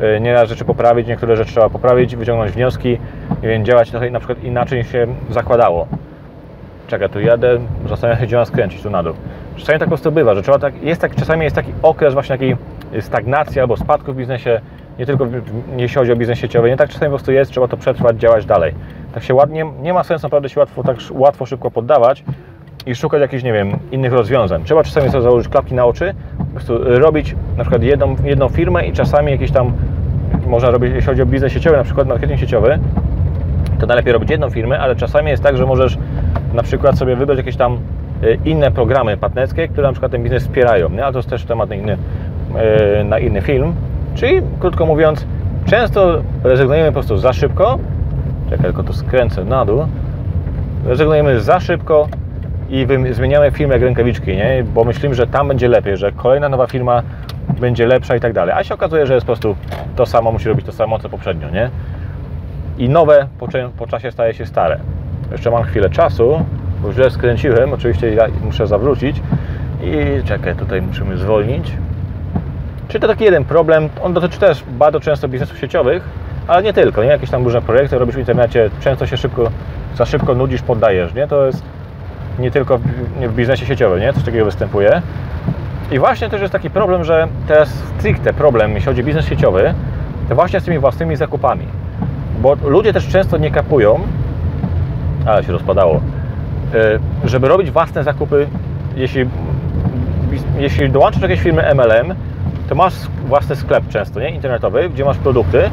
E, 0.00 0.20
nieraz 0.20 0.48
rzeczy 0.48 0.64
poprawić, 0.64 1.06
niektóre 1.06 1.36
rzeczy 1.36 1.50
trzeba 1.52 1.68
poprawić, 1.68 2.16
wyciągnąć 2.16 2.52
wnioski, 2.52 2.98
nie 3.42 3.48
wiem, 3.48 3.64
działać 3.64 3.90
trochę 3.90 4.10
na 4.10 4.18
przykład 4.18 4.44
inaczej 4.44 4.84
się 4.84 5.06
zakładało. 5.30 5.86
Czekaj, 6.86 7.10
tu 7.10 7.20
jadę, 7.20 7.58
zastanawiam 7.88 8.20
się, 8.20 8.26
gdzie 8.26 8.36
mam 8.36 8.46
skręcić, 8.46 8.82
tu 8.82 8.90
na 8.90 9.02
dół. 9.02 9.14
Czasami 9.56 9.78
tak 9.78 9.86
po 9.88 9.90
prostu 9.90 10.12
bywa, 10.12 10.34
że 10.34 10.42
trzeba 10.42 10.58
tak, 10.58 10.82
jest 10.82 11.00
tak, 11.00 11.14
czasami 11.14 11.44
jest 11.44 11.56
taki 11.56 11.72
okres 11.82 12.14
właśnie 12.14 12.34
takiej 12.34 12.56
stagnacji 13.00 13.60
albo 13.60 13.76
spadku 13.76 14.12
w 14.12 14.16
biznesie, 14.16 14.60
nie 14.98 15.06
tylko 15.06 15.26
jeśli 15.76 15.98
chodzi 15.98 16.12
o 16.12 16.16
biznes 16.16 16.38
sieciowy, 16.38 16.70
nie 16.70 16.76
tak 16.76 16.90
czasami 16.90 17.10
po 17.10 17.16
prostu 17.16 17.32
jest, 17.32 17.50
trzeba 17.50 17.68
to 17.68 17.76
przetrwać, 17.76 18.16
działać 18.16 18.46
dalej. 18.46 18.74
Tak 19.14 19.22
się 19.22 19.34
ładnie, 19.34 19.64
nie 19.82 19.92
ma 19.92 20.04
sensu 20.04 20.26
naprawdę 20.26 20.48
się 20.48 20.60
łatwo, 20.60 20.82
tak 20.82 20.96
łatwo, 21.10 21.46
szybko 21.46 21.70
poddawać 21.70 22.24
i 22.86 22.94
szukać 22.94 23.20
jakichś, 23.20 23.42
nie 23.42 23.52
wiem, 23.52 23.78
innych 23.92 24.12
rozwiązań. 24.12 24.64
Trzeba 24.64 24.84
czasami 24.84 25.10
sobie 25.10 25.22
założyć 25.22 25.48
klapki 25.48 25.74
na 25.74 25.84
oczy, 25.84 26.14
robić 26.84 27.34
na 27.56 27.64
przykład 27.64 27.82
jedną, 27.82 28.16
jedną 28.24 28.48
firmę 28.48 28.86
i 28.86 28.92
czasami 28.92 29.32
jakieś 29.32 29.50
tam 29.50 29.72
można 30.46 30.70
robić, 30.70 30.92
jeśli 30.94 31.06
chodzi 31.06 31.22
o 31.22 31.26
biznes 31.26 31.52
sieciowy, 31.52 31.76
na 31.76 31.84
przykład 31.84 32.08
marketing 32.08 32.40
sieciowy, 32.40 32.78
to 33.80 33.86
najlepiej 33.86 34.12
robić 34.12 34.30
jedną 34.30 34.50
firmę, 34.50 34.80
ale 34.80 34.96
czasami 34.96 35.30
jest 35.30 35.42
tak, 35.42 35.56
że 35.56 35.66
możesz 35.66 35.98
na 36.54 36.62
przykład 36.62 36.98
sobie 36.98 37.16
wybrać 37.16 37.38
jakieś 37.38 37.56
tam 37.56 37.78
y, 38.22 38.38
inne 38.44 38.70
programy 38.70 39.16
partnerskie, 39.16 39.68
które 39.68 39.86
na 39.86 39.92
przykład 39.92 40.12
ten 40.12 40.22
biznes 40.22 40.42
wspierają, 40.42 40.88
nie? 40.88 41.04
ale 41.04 41.12
to 41.12 41.18
jest 41.18 41.30
też 41.30 41.44
temat 41.44 41.68
na 41.68 41.74
inny, 41.74 41.96
y, 43.00 43.04
na 43.04 43.18
inny 43.18 43.40
film. 43.40 43.74
Czyli 44.14 44.42
krótko 44.60 44.86
mówiąc, 44.86 45.26
często 45.66 46.22
rezygnujemy 46.44 46.88
po 46.88 46.92
prostu 46.92 47.16
za 47.16 47.32
szybko, 47.32 47.78
czekaj, 48.50 48.64
tylko 48.64 48.82
to 48.82 48.92
skręcę 48.92 49.44
na 49.44 49.64
dół, 49.64 49.86
rezygnujemy 50.86 51.40
za 51.40 51.60
szybko 51.60 52.08
i 52.72 52.86
zmieniamy 53.10 53.50
firmę 53.50 53.74
jak 53.74 53.82
rękawiczki, 53.82 54.36
nie? 54.36 54.64
bo 54.74 54.84
myślimy, 54.84 55.14
że 55.14 55.26
tam 55.26 55.48
będzie 55.48 55.68
lepiej, 55.68 55.96
że 55.96 56.12
kolejna 56.12 56.48
nowa 56.48 56.66
firma 56.66 57.02
będzie 57.60 57.86
lepsza 57.86 58.16
i 58.16 58.20
tak 58.20 58.32
dalej. 58.32 58.54
A 58.58 58.64
się 58.64 58.74
okazuje, 58.74 59.06
że 59.06 59.14
jest 59.14 59.26
po 59.26 59.32
prostu 59.32 59.56
to 59.96 60.06
samo, 60.06 60.32
musi 60.32 60.48
robić 60.48 60.66
to 60.66 60.72
samo, 60.72 60.98
co 60.98 61.08
poprzednio, 61.08 61.50
nie? 61.50 61.70
I 62.78 62.88
nowe 62.88 63.28
po, 63.38 63.48
po 63.78 63.86
czasie 63.86 64.10
staje 64.10 64.34
się 64.34 64.46
stare. 64.46 64.78
Jeszcze 65.32 65.50
mam 65.50 65.62
chwilę 65.62 65.90
czasu, 65.90 66.44
bo 66.82 66.92
źle 66.92 67.10
skręciłem, 67.10 67.72
oczywiście 67.72 68.14
ja 68.14 68.26
muszę 68.44 68.66
zawrócić 68.66 69.22
i 69.82 70.22
czekaj, 70.24 70.56
tutaj 70.56 70.82
musimy 70.82 71.16
zwolnić. 71.16 71.72
Czyli 72.88 73.00
to 73.00 73.08
taki 73.08 73.24
jeden 73.24 73.44
problem, 73.44 73.88
on 74.02 74.12
dotyczy 74.12 74.38
też 74.38 74.64
bardzo 74.68 75.00
często 75.00 75.28
biznesów 75.28 75.58
sieciowych, 75.58 76.02
ale 76.48 76.62
nie 76.62 76.72
tylko, 76.72 77.02
nie? 77.02 77.10
Jakieś 77.10 77.30
tam 77.30 77.44
różne 77.44 77.62
projekty 77.62 77.98
robisz 77.98 78.16
w 78.16 78.18
internecie, 78.18 78.70
często 78.80 79.06
się 79.06 79.16
szybko, 79.16 79.50
za 79.96 80.06
szybko 80.06 80.34
nudzisz, 80.34 80.62
poddajesz, 80.62 81.14
nie? 81.14 81.26
To 81.26 81.46
jest 81.46 81.62
nie 82.38 82.50
tylko 82.50 82.78
w, 82.78 83.34
biznesie 83.34 83.66
sieciowym, 83.66 84.00
nie? 84.00 84.12
Coś 84.12 84.22
takiego 84.22 84.44
występuje. 84.44 85.02
I 85.92 85.98
właśnie 85.98 86.28
też 86.28 86.40
jest 86.40 86.52
taki 86.52 86.70
problem, 86.70 87.04
że 87.04 87.28
teraz 87.48 87.68
stricte 87.98 88.32
problem, 88.32 88.70
jeśli 88.70 88.86
chodzi 88.86 89.02
o 89.02 89.04
biznes 89.04 89.26
sieciowy, 89.26 89.74
to 90.28 90.34
właśnie 90.34 90.60
z 90.60 90.64
tymi 90.64 90.78
własnymi 90.78 91.16
zakupami. 91.16 91.66
Bo 92.40 92.56
ludzie 92.64 92.92
też 92.92 93.08
często 93.08 93.38
nie 93.38 93.50
kapują, 93.50 94.00
ale 95.26 95.44
się 95.44 95.52
rozpadało, 95.52 96.00
y, 96.74 97.28
żeby 97.28 97.48
robić 97.48 97.70
własne 97.70 98.04
zakupy, 98.04 98.46
jeśli, 98.96 99.28
jeśli 100.58 100.90
dołączysz 100.90 101.22
jakieś 101.22 101.40
firmy 101.40 101.74
MLM, 101.74 102.14
to 102.68 102.74
masz 102.74 102.94
własny 103.26 103.56
sklep 103.56 103.88
często, 103.88 104.20
nie? 104.20 104.30
Internetowy, 104.30 104.90
gdzie 104.90 105.04
masz 105.04 105.18
produkty, 105.18 105.70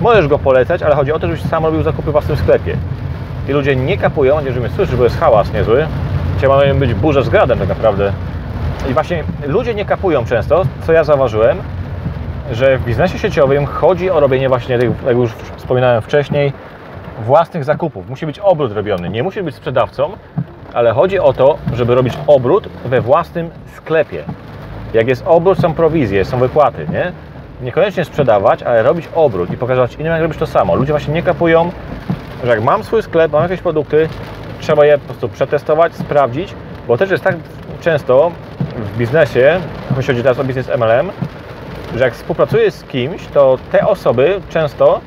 możesz 0.00 0.28
go 0.28 0.38
polecać, 0.38 0.82
ale 0.82 0.94
chodzi 0.94 1.12
o 1.12 1.18
to, 1.18 1.26
żebyś 1.26 1.42
sam 1.42 1.64
robił 1.64 1.82
zakupy 1.82 2.08
w 2.08 2.12
własnym 2.12 2.36
sklepie. 2.36 2.76
I 3.48 3.52
ludzie 3.52 3.76
nie 3.76 3.98
kapują, 3.98 4.40
nie 4.40 4.52
żeby 4.52 4.68
słyszeć, 4.68 4.96
bo 4.96 5.04
jest 5.04 5.20
hałas 5.20 5.52
niezły. 5.52 5.86
Dzisiaj 6.34 6.48
mamy 6.48 6.74
być 6.74 6.94
burza 6.94 7.22
z 7.22 7.28
gradem 7.28 7.58
tak 7.58 7.68
naprawdę 7.68 8.12
i 8.90 8.92
właśnie 8.94 9.24
ludzie 9.46 9.74
nie 9.74 9.84
kapują 9.84 10.24
często, 10.24 10.62
co 10.86 10.92
ja 10.92 11.04
zauważyłem, 11.04 11.58
że 12.52 12.78
w 12.78 12.84
biznesie 12.84 13.18
sieciowym 13.18 13.66
chodzi 13.66 14.10
o 14.10 14.20
robienie 14.20 14.48
właśnie 14.48 14.78
tych, 14.78 14.90
jak 15.06 15.16
już 15.16 15.32
wspominałem 15.32 16.02
wcześniej, 16.02 16.52
własnych 17.24 17.64
zakupów. 17.64 18.08
Musi 18.08 18.26
być 18.26 18.38
obrót 18.38 18.72
robiony. 18.72 19.08
Nie 19.08 19.22
musi 19.22 19.42
być 19.42 19.54
sprzedawcą, 19.54 20.10
ale 20.74 20.92
chodzi 20.92 21.18
o 21.18 21.32
to, 21.32 21.58
żeby 21.72 21.94
robić 21.94 22.14
obrót 22.26 22.68
we 22.84 23.00
własnym 23.00 23.50
sklepie. 23.76 24.24
Jak 24.94 25.08
jest 25.08 25.22
obrót, 25.26 25.58
są 25.58 25.74
prowizje, 25.74 26.24
są 26.24 26.38
wypłaty, 26.38 26.86
nie? 26.92 27.12
Niekoniecznie 27.62 28.04
sprzedawać, 28.04 28.62
ale 28.62 28.82
robić 28.82 29.08
obrót 29.14 29.50
i 29.50 29.56
pokazywać 29.56 29.94
innym, 29.94 30.12
jak 30.12 30.22
robić 30.22 30.38
to 30.38 30.46
samo. 30.46 30.74
Ludzie 30.74 30.92
właśnie 30.92 31.14
nie 31.14 31.22
kapują, 31.22 31.70
że 32.44 32.50
jak 32.50 32.62
mam 32.62 32.84
swój 32.84 33.02
sklep, 33.02 33.32
mam 33.32 33.42
jakieś 33.42 33.60
produkty, 33.60 34.08
trzeba 34.60 34.86
je 34.86 34.98
po 34.98 35.04
prostu 35.04 35.28
przetestować, 35.28 35.94
sprawdzić, 35.94 36.54
bo 36.88 36.96
też 36.96 37.10
jest 37.10 37.24
tak 37.24 37.36
często, 37.80 38.32
w 38.76 38.98
biznesie, 38.98 39.60
jeśli 39.96 40.06
chodzi 40.06 40.22
teraz 40.22 40.38
o 40.38 40.44
biznes 40.44 40.68
MLM, 40.68 41.10
że 41.96 42.04
jak 42.04 42.14
współpracujesz 42.14 42.74
z 42.74 42.84
kimś, 42.84 43.26
to 43.26 43.58
te 43.72 43.86
osoby 43.86 44.40
często 44.50 45.00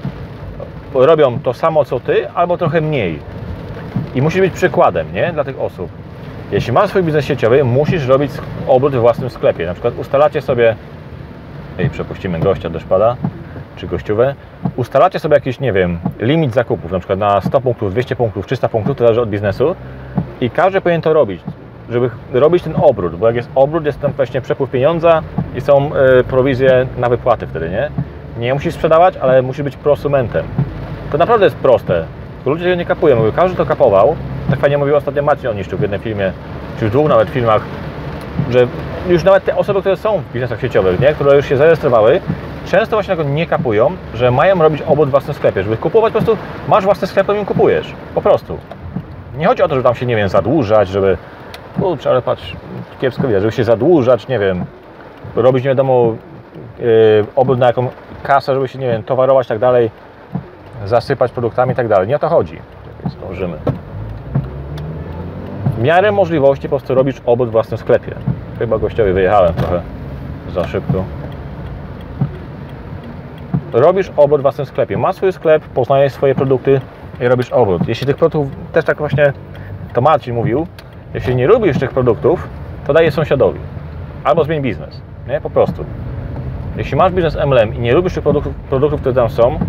robią 0.93 1.39
to 1.39 1.53
samo 1.53 1.85
co 1.85 1.99
ty, 1.99 2.29
albo 2.29 2.57
trochę 2.57 2.81
mniej. 2.81 3.19
I 4.15 4.21
musisz 4.21 4.41
być 4.41 4.53
przykładem, 4.53 5.13
nie? 5.13 5.33
Dla 5.33 5.43
tych 5.43 5.61
osób. 5.61 5.91
Jeśli 6.51 6.73
masz 6.73 6.89
swój 6.89 7.03
biznes 7.03 7.25
sieciowy, 7.25 7.63
musisz 7.63 8.07
robić 8.07 8.31
obrót 8.67 8.93
we 8.93 8.99
własnym 8.99 9.29
sklepie. 9.29 9.65
Na 9.65 9.73
przykład 9.73 9.93
ustalacie 9.97 10.41
sobie, 10.41 10.75
ej, 11.79 11.89
przepuścimy 11.89 12.39
gościa, 12.39 12.69
deszcz 12.69 12.85
pada, 12.85 13.15
czy 13.81 13.87
gościówę, 13.87 14.35
ustalacie 14.75 15.19
sobie 15.19 15.35
jakiś, 15.35 15.59
nie 15.59 15.73
wiem, 15.73 15.99
limit 16.19 16.53
zakupów, 16.53 16.91
na 16.91 16.99
przykład 16.99 17.19
na 17.19 17.41
100 17.41 17.61
punktów, 17.61 17.91
200 17.91 18.15
punktów, 18.15 18.45
300 18.45 18.69
punktów, 18.69 18.97
to 18.97 19.03
zależy 19.03 19.21
od 19.21 19.29
biznesu 19.29 19.75
i 20.41 20.49
każdy 20.49 20.81
powinien 20.81 21.01
to 21.01 21.13
robić, 21.13 21.41
żeby 21.89 22.09
robić 22.33 22.63
ten 22.63 22.73
obrót, 22.81 23.15
bo 23.15 23.27
jak 23.27 23.35
jest 23.35 23.49
obrót, 23.55 23.85
jest 23.85 23.99
tam 24.01 24.11
właśnie 24.11 24.41
przepływ 24.41 24.71
pieniądza 24.71 25.21
i 25.55 25.61
są 25.61 25.91
y, 26.19 26.23
prowizje 26.23 26.87
na 26.97 27.09
wypłaty 27.09 27.47
wtedy, 27.47 27.69
nie? 27.69 27.89
Nie 28.37 28.53
musisz 28.53 28.73
sprzedawać, 28.73 29.17
ale 29.17 29.41
musisz 29.41 29.63
być 29.63 29.77
prosumentem. 29.77 30.45
To 31.11 31.17
naprawdę 31.17 31.45
jest 31.45 31.55
proste. 31.55 32.05
Ludzie 32.45 32.63
tego 32.63 32.75
nie 32.75 32.85
kapują. 32.85 33.15
Mówię, 33.15 33.31
każdy 33.35 33.57
to 33.57 33.65
kapował. 33.65 34.15
Tak 34.49 34.59
fajnie 34.59 34.77
mówił 34.77 34.95
ostatnio 34.95 35.23
Maciej 35.23 35.51
Oniszczyk 35.51 35.79
w 35.79 35.81
jednym 35.81 35.99
filmie, 35.99 36.31
czy 36.79 36.87
w 36.87 36.91
dwóch 36.91 37.09
nawet 37.09 37.29
filmach, 37.29 37.61
że 38.49 38.67
już 39.09 39.23
nawet 39.23 39.45
te 39.45 39.55
osoby, 39.55 39.79
które 39.79 39.97
są 39.97 40.17
w 40.17 40.33
biznesach 40.33 40.61
sieciowych, 40.61 40.99
nie? 40.99 41.13
które 41.13 41.35
już 41.35 41.45
się 41.45 41.57
zarejestrowały, 41.57 42.21
często 42.65 42.95
właśnie 42.95 43.15
tego 43.15 43.29
nie 43.29 43.45
kapują, 43.45 43.91
że 44.13 44.31
mają 44.31 44.61
robić 44.61 44.81
obrót 44.81 45.07
w 45.07 45.11
własnym 45.11 45.33
sklepie. 45.33 45.63
Żeby 45.63 45.77
kupować, 45.77 46.13
po 46.13 46.19
prostu 46.19 46.41
masz 46.67 46.83
własny 46.83 47.07
sklep, 47.07 47.27
to 47.27 47.33
im 47.33 47.45
kupujesz. 47.45 47.93
Po 48.15 48.21
prostu. 48.21 48.57
Nie 49.37 49.47
chodzi 49.47 49.63
o 49.63 49.67
to, 49.67 49.75
żeby 49.75 49.83
tam 49.83 49.95
się, 49.95 50.05
nie 50.05 50.15
wiem, 50.15 50.29
zadłużać, 50.29 50.87
żeby... 50.87 51.17
Kurczę, 51.79 52.09
ale 52.09 52.21
patrz, 52.21 52.55
kiepsko 53.01 53.27
widać, 53.27 53.41
żeby 53.41 53.51
się 53.51 53.63
zadłużać, 53.63 54.27
nie 54.27 54.39
wiem, 54.39 54.65
robić 55.35 55.63
nie 55.63 55.69
wiadomo 55.69 56.15
yy, 56.79 57.25
obrót 57.35 57.59
na 57.59 57.67
jaką 57.67 57.87
kasę, 58.23 58.53
żeby 58.53 58.67
się, 58.67 58.79
nie 58.79 58.87
wiem, 58.87 59.03
towarować 59.03 59.47
tak 59.47 59.59
dalej, 59.59 59.91
zasypać 60.85 61.31
produktami 61.31 61.71
i 61.71 61.75
tak 61.75 61.87
dalej. 61.87 62.07
Nie 62.07 62.15
o 62.15 62.19
to 62.19 62.29
chodzi. 62.29 62.59
Zdążymy. 63.05 63.57
W 65.77 65.81
miarę 65.81 66.11
możliwości 66.11 66.69
po 66.69 66.69
prostu 66.69 66.95
robisz 66.95 67.21
obrót 67.25 67.49
w 67.49 67.51
własnym 67.51 67.77
sklepie. 67.77 68.15
Chyba 68.59 68.77
gościowi 68.77 69.13
wyjechałem 69.13 69.53
trochę 69.53 69.81
za 70.53 70.67
szybko. 70.67 71.03
Robisz 73.73 74.11
obrót 74.17 74.39
w 74.39 74.41
własnym 74.41 74.67
sklepie. 74.67 74.97
Masz 74.97 75.15
swój 75.15 75.33
sklep, 75.33 75.63
poznajesz 75.63 76.13
swoje 76.13 76.35
produkty 76.35 76.81
i 77.21 77.27
robisz 77.27 77.49
obrót. 77.49 77.87
Jeśli 77.87 78.07
tych 78.07 78.17
produktów, 78.17 78.47
też 78.73 78.85
tak 78.85 78.97
właśnie 78.97 79.33
to 79.93 80.01
Marcin 80.01 80.35
mówił, 80.35 80.67
jeśli 81.13 81.35
nie 81.35 81.47
lubisz 81.47 81.79
tych 81.79 81.91
produktów, 81.91 82.47
to 82.87 82.93
daj 82.93 83.05
je 83.05 83.11
sąsiadowi. 83.11 83.59
Albo 84.23 84.43
zmień 84.43 84.61
biznes. 84.61 85.01
Nie? 85.27 85.41
Po 85.41 85.49
prostu. 85.49 85.85
Jeśli 86.77 86.97
masz 86.97 87.11
biznes 87.13 87.35
MLM 87.35 87.75
i 87.75 87.79
nie 87.79 87.93
lubisz 87.93 88.13
tych 88.13 88.23
produktów, 88.23 88.53
produktów 88.55 88.99
które 88.99 89.15
tam 89.15 89.29
są, 89.29 89.59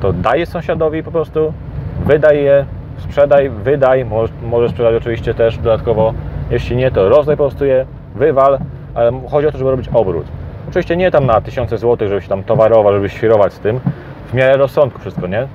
to 0.00 0.12
daj 0.12 0.40
je 0.40 0.46
sąsiadowi 0.46 1.02
po 1.02 1.10
prostu, 1.10 1.52
wydaj 2.06 2.44
je, 2.44 2.66
sprzedaj, 2.98 3.50
wydaj, 3.50 4.04
możesz, 4.04 4.36
możesz 4.42 4.70
sprzedać 4.70 4.94
oczywiście 4.94 5.34
też 5.34 5.58
dodatkowo. 5.58 6.14
Jeśli 6.50 6.76
nie, 6.76 6.90
to 6.90 7.08
rozdaj 7.08 7.36
po 7.36 7.44
prostu 7.44 7.64
je, 7.64 7.86
wywal, 8.14 8.58
ale 8.94 9.12
chodzi 9.30 9.46
o 9.46 9.52
to, 9.52 9.58
żeby 9.58 9.70
robić 9.70 9.88
obrót. 9.92 10.26
Oczywiście 10.74 10.96
nie 10.96 11.10
tam 11.10 11.26
na 11.26 11.40
tysiące 11.40 11.78
złotych, 11.78 12.08
żeby 12.08 12.22
się 12.22 12.28
tam 12.28 12.42
towarować, 12.42 12.94
żeby 12.94 13.08
świrować 13.08 13.52
z 13.52 13.58
tym, 13.58 13.80
w 14.30 14.34
miarę 14.34 14.56
rozsądku 14.56 14.98
wszystko, 15.00 15.26
nie? 15.26 15.46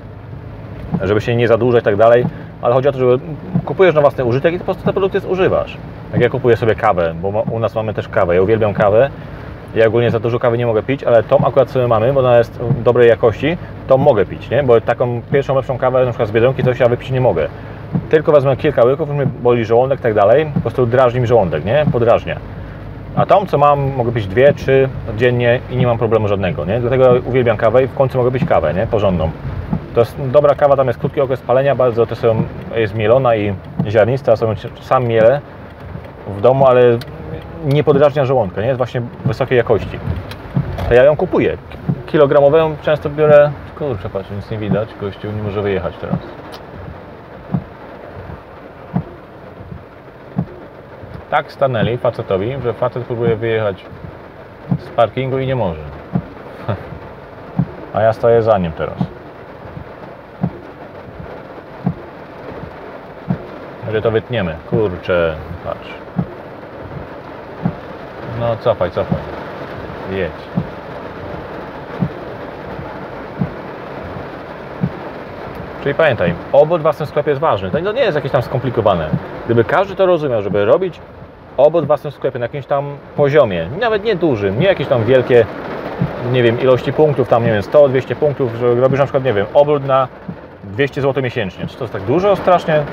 Żeby 1.02 1.22
się 1.22 1.36
nie 1.36 1.48
zadłużać 1.48 1.82
i 1.82 1.86
tak 1.86 1.96
dalej, 1.96 2.26
ale 2.62 2.74
chodzi 2.74 2.88
o 2.88 2.92
to, 2.92 2.98
żeby 2.98 3.20
kupujesz 3.66 3.96
na 3.96 4.02
własny 4.02 4.26
użytek 4.26 4.54
i 4.54 4.60
po 4.60 4.66
prostu 4.66 4.84
te 4.84 4.94
produkty 4.94 5.20
zużywasz. 5.20 5.78
Jak 6.14 6.22
ja 6.22 6.30
kupuję 6.30 6.58
sobie 6.58 6.76
kawę, 6.76 7.14
bo 7.22 7.30
u 7.52 7.60
nas 7.60 7.76
mamy 7.76 7.94
też 7.94 8.08
kawę, 8.08 8.36
ja 8.36 8.42
uwielbiam 8.42 8.74
kawę, 8.74 9.10
ja 9.76 9.88
ogólnie 9.88 10.12
za 10.12 10.20
dużo 10.20 10.40
kawy 10.40 10.58
nie 10.58 10.66
mogę 10.66 10.84
pić, 10.84 11.04
ale 11.04 11.24
tą 11.24 11.38
akurat 11.46 11.70
sobie 11.70 11.88
mamy, 11.88 12.14
bo 12.14 12.20
ona 12.20 12.38
jest 12.38 12.60
dobrej 12.84 13.10
jakości, 13.10 13.58
to 13.88 13.98
mogę 13.98 14.26
pić, 14.26 14.50
nie? 14.50 14.64
Bo 14.64 14.82
taką 14.82 15.22
pierwszą 15.32 15.56
lepszą 15.56 15.78
kawę, 15.78 16.06
na 16.06 16.12
przykład 16.12 16.30
z 16.30 16.32
Biedronki, 16.32 16.64
coś 16.64 16.80
ja 16.80 16.90
wypić 16.90 17.12
nie 17.12 17.22
mogę. 17.22 17.48
Tylko 18.10 18.32
wezmę 18.32 18.58
kilka 18.58 18.86
łyków, 18.86 19.10
mnie 19.10 19.26
boli 19.26 19.66
żołądek 19.66 20.00
i 20.00 20.04
tak 20.04 20.14
dalej, 20.14 20.52
po 20.54 20.62
prostu 20.62 20.86
drażni 20.86 21.20
mi 21.20 21.28
żołądek, 21.28 21.66
nie? 21.66 21.86
Podrażnia. 21.92 22.36
A 23.20 23.26
tą, 23.26 23.46
co 23.46 23.58
mam, 23.58 23.80
mogę 23.96 24.12
pić 24.12 24.28
dwie, 24.28 24.54
trzy 24.54 24.90
dziennie 25.18 25.60
i 25.70 25.76
nie 25.76 25.88
mam 25.88 25.98
problemu 25.98 26.28
żadnego, 26.28 26.66
nie? 26.66 26.80
Dlatego 26.80 27.14
uwielbiam 27.26 27.58
kawę 27.58 27.84
i 27.84 27.88
w 27.88 27.94
końcu 27.94 28.18
mogę 28.18 28.32
pić 28.32 28.46
kawę, 28.46 28.74
nie? 28.74 28.88
Porządną. 28.88 29.32
To 29.94 30.00
jest 30.00 30.18
dobra 30.32 30.56
kawa, 30.56 30.76
tam 30.76 30.88
jest 30.88 31.00
krótki 31.00 31.22
okres 31.22 31.42
palenia, 31.42 31.76
bardzo 31.76 32.16
są, 32.16 32.44
jest 32.76 32.96
mielona 32.96 33.36
i 33.36 33.54
ziarnista, 33.88 34.36
sobie 34.36 34.56
sam 34.82 35.06
mielę 35.06 35.42
w 36.28 36.42
domu, 36.42 36.68
ale 36.68 36.82
nie 37.66 37.84
podrażnia 37.84 38.26
żołądka, 38.26 38.62
nie? 38.62 38.68
Jest 38.68 38.78
właśnie 38.78 39.02
wysokiej 39.26 39.58
jakości. 39.58 40.00
To 40.90 40.94
ja 40.94 41.04
ją 41.04 41.16
kupuję. 41.16 41.58
Kilogramową 42.08 42.76
często 42.82 43.10
biorę... 43.10 43.52
Kurczę, 43.78 44.10
patrz, 44.10 44.30
nic 44.32 44.52
nie 44.52 44.58
widać, 44.58 44.90
gościu 45.02 45.32
nie 45.32 45.44
może 45.44 45.62
wyjechać 45.62 45.94
teraz. 46.02 46.20
Tak 51.30 51.52
stanęli 51.52 51.98
facetowi, 51.98 52.58
że 52.64 52.74
facet 52.74 53.04
próbuje 53.04 53.36
wyjechać 53.36 53.86
z 54.80 54.90
parkingu 54.90 55.40
i 55.40 55.48
nie 55.48 55.56
może. 55.56 55.82
A 57.94 58.02
ja 58.02 58.14
stoję 58.14 58.44
za 58.44 58.58
nim 58.58 58.72
teraz. 58.72 58.98
Że 63.92 64.02
to 64.02 64.12
wytniemy. 64.12 64.56
Kurczę, 64.70 65.36
patrz. 65.64 65.90
No 68.40 68.58
cofaj, 68.58 68.92
cofaj. 68.92 69.18
Jedź. 70.12 70.32
Czyli 75.84 75.96
pamiętaj, 75.96 76.34
obrót 76.52 76.80
w 76.80 76.84
własnym 76.84 77.08
sklepie 77.08 77.30
jest 77.30 77.42
ważny. 77.42 77.72
To 77.72 77.92
nie 77.92 78.02
jest 78.02 78.16
jakieś 78.16 78.32
tam 78.32 78.42
skomplikowane. 78.42 79.10
Gdyby 79.46 79.64
każdy 79.64 79.96
to 79.96 80.06
rozumiał, 80.06 80.42
żeby 80.42 80.66
robić 80.66 81.00
obrót 81.58 81.84
w 81.84 81.88
własnym 81.88 82.12
sklepie 82.12 82.40
na 82.40 82.46
jakimś 82.46 82.66
tam 82.66 82.98
poziomie, 83.16 83.68
nawet 83.80 84.04
nie 84.04 84.16
dużym, 84.16 84.60
nie 84.60 84.68
jakieś 84.68 84.88
tam 84.88 85.04
wielkie, 85.04 85.46
nie 86.32 86.44
wiem, 86.44 86.62
ilości 86.62 86.94
punktów, 86.94 87.28
tam 87.28 87.46
nie 87.46 87.52
wiem, 87.52 87.64
100, 87.64 87.90
200 87.90 88.16
punktów, 88.16 88.56
że 88.56 88.76
robisz 88.76 89.00
na 89.00 89.06
przykład, 89.06 89.24
nie 89.24 89.34
wiem, 89.34 89.46
obrót 89.54 89.86
na 89.86 90.08
200 90.64 91.02
zł 91.02 91.24
miesięcznie. 91.24 91.68
Czy 91.68 91.78
to 91.78 91.84
jest 91.84 91.94
tak 91.94 92.04
dużo 92.04 92.36
strasznie? 92.36 92.84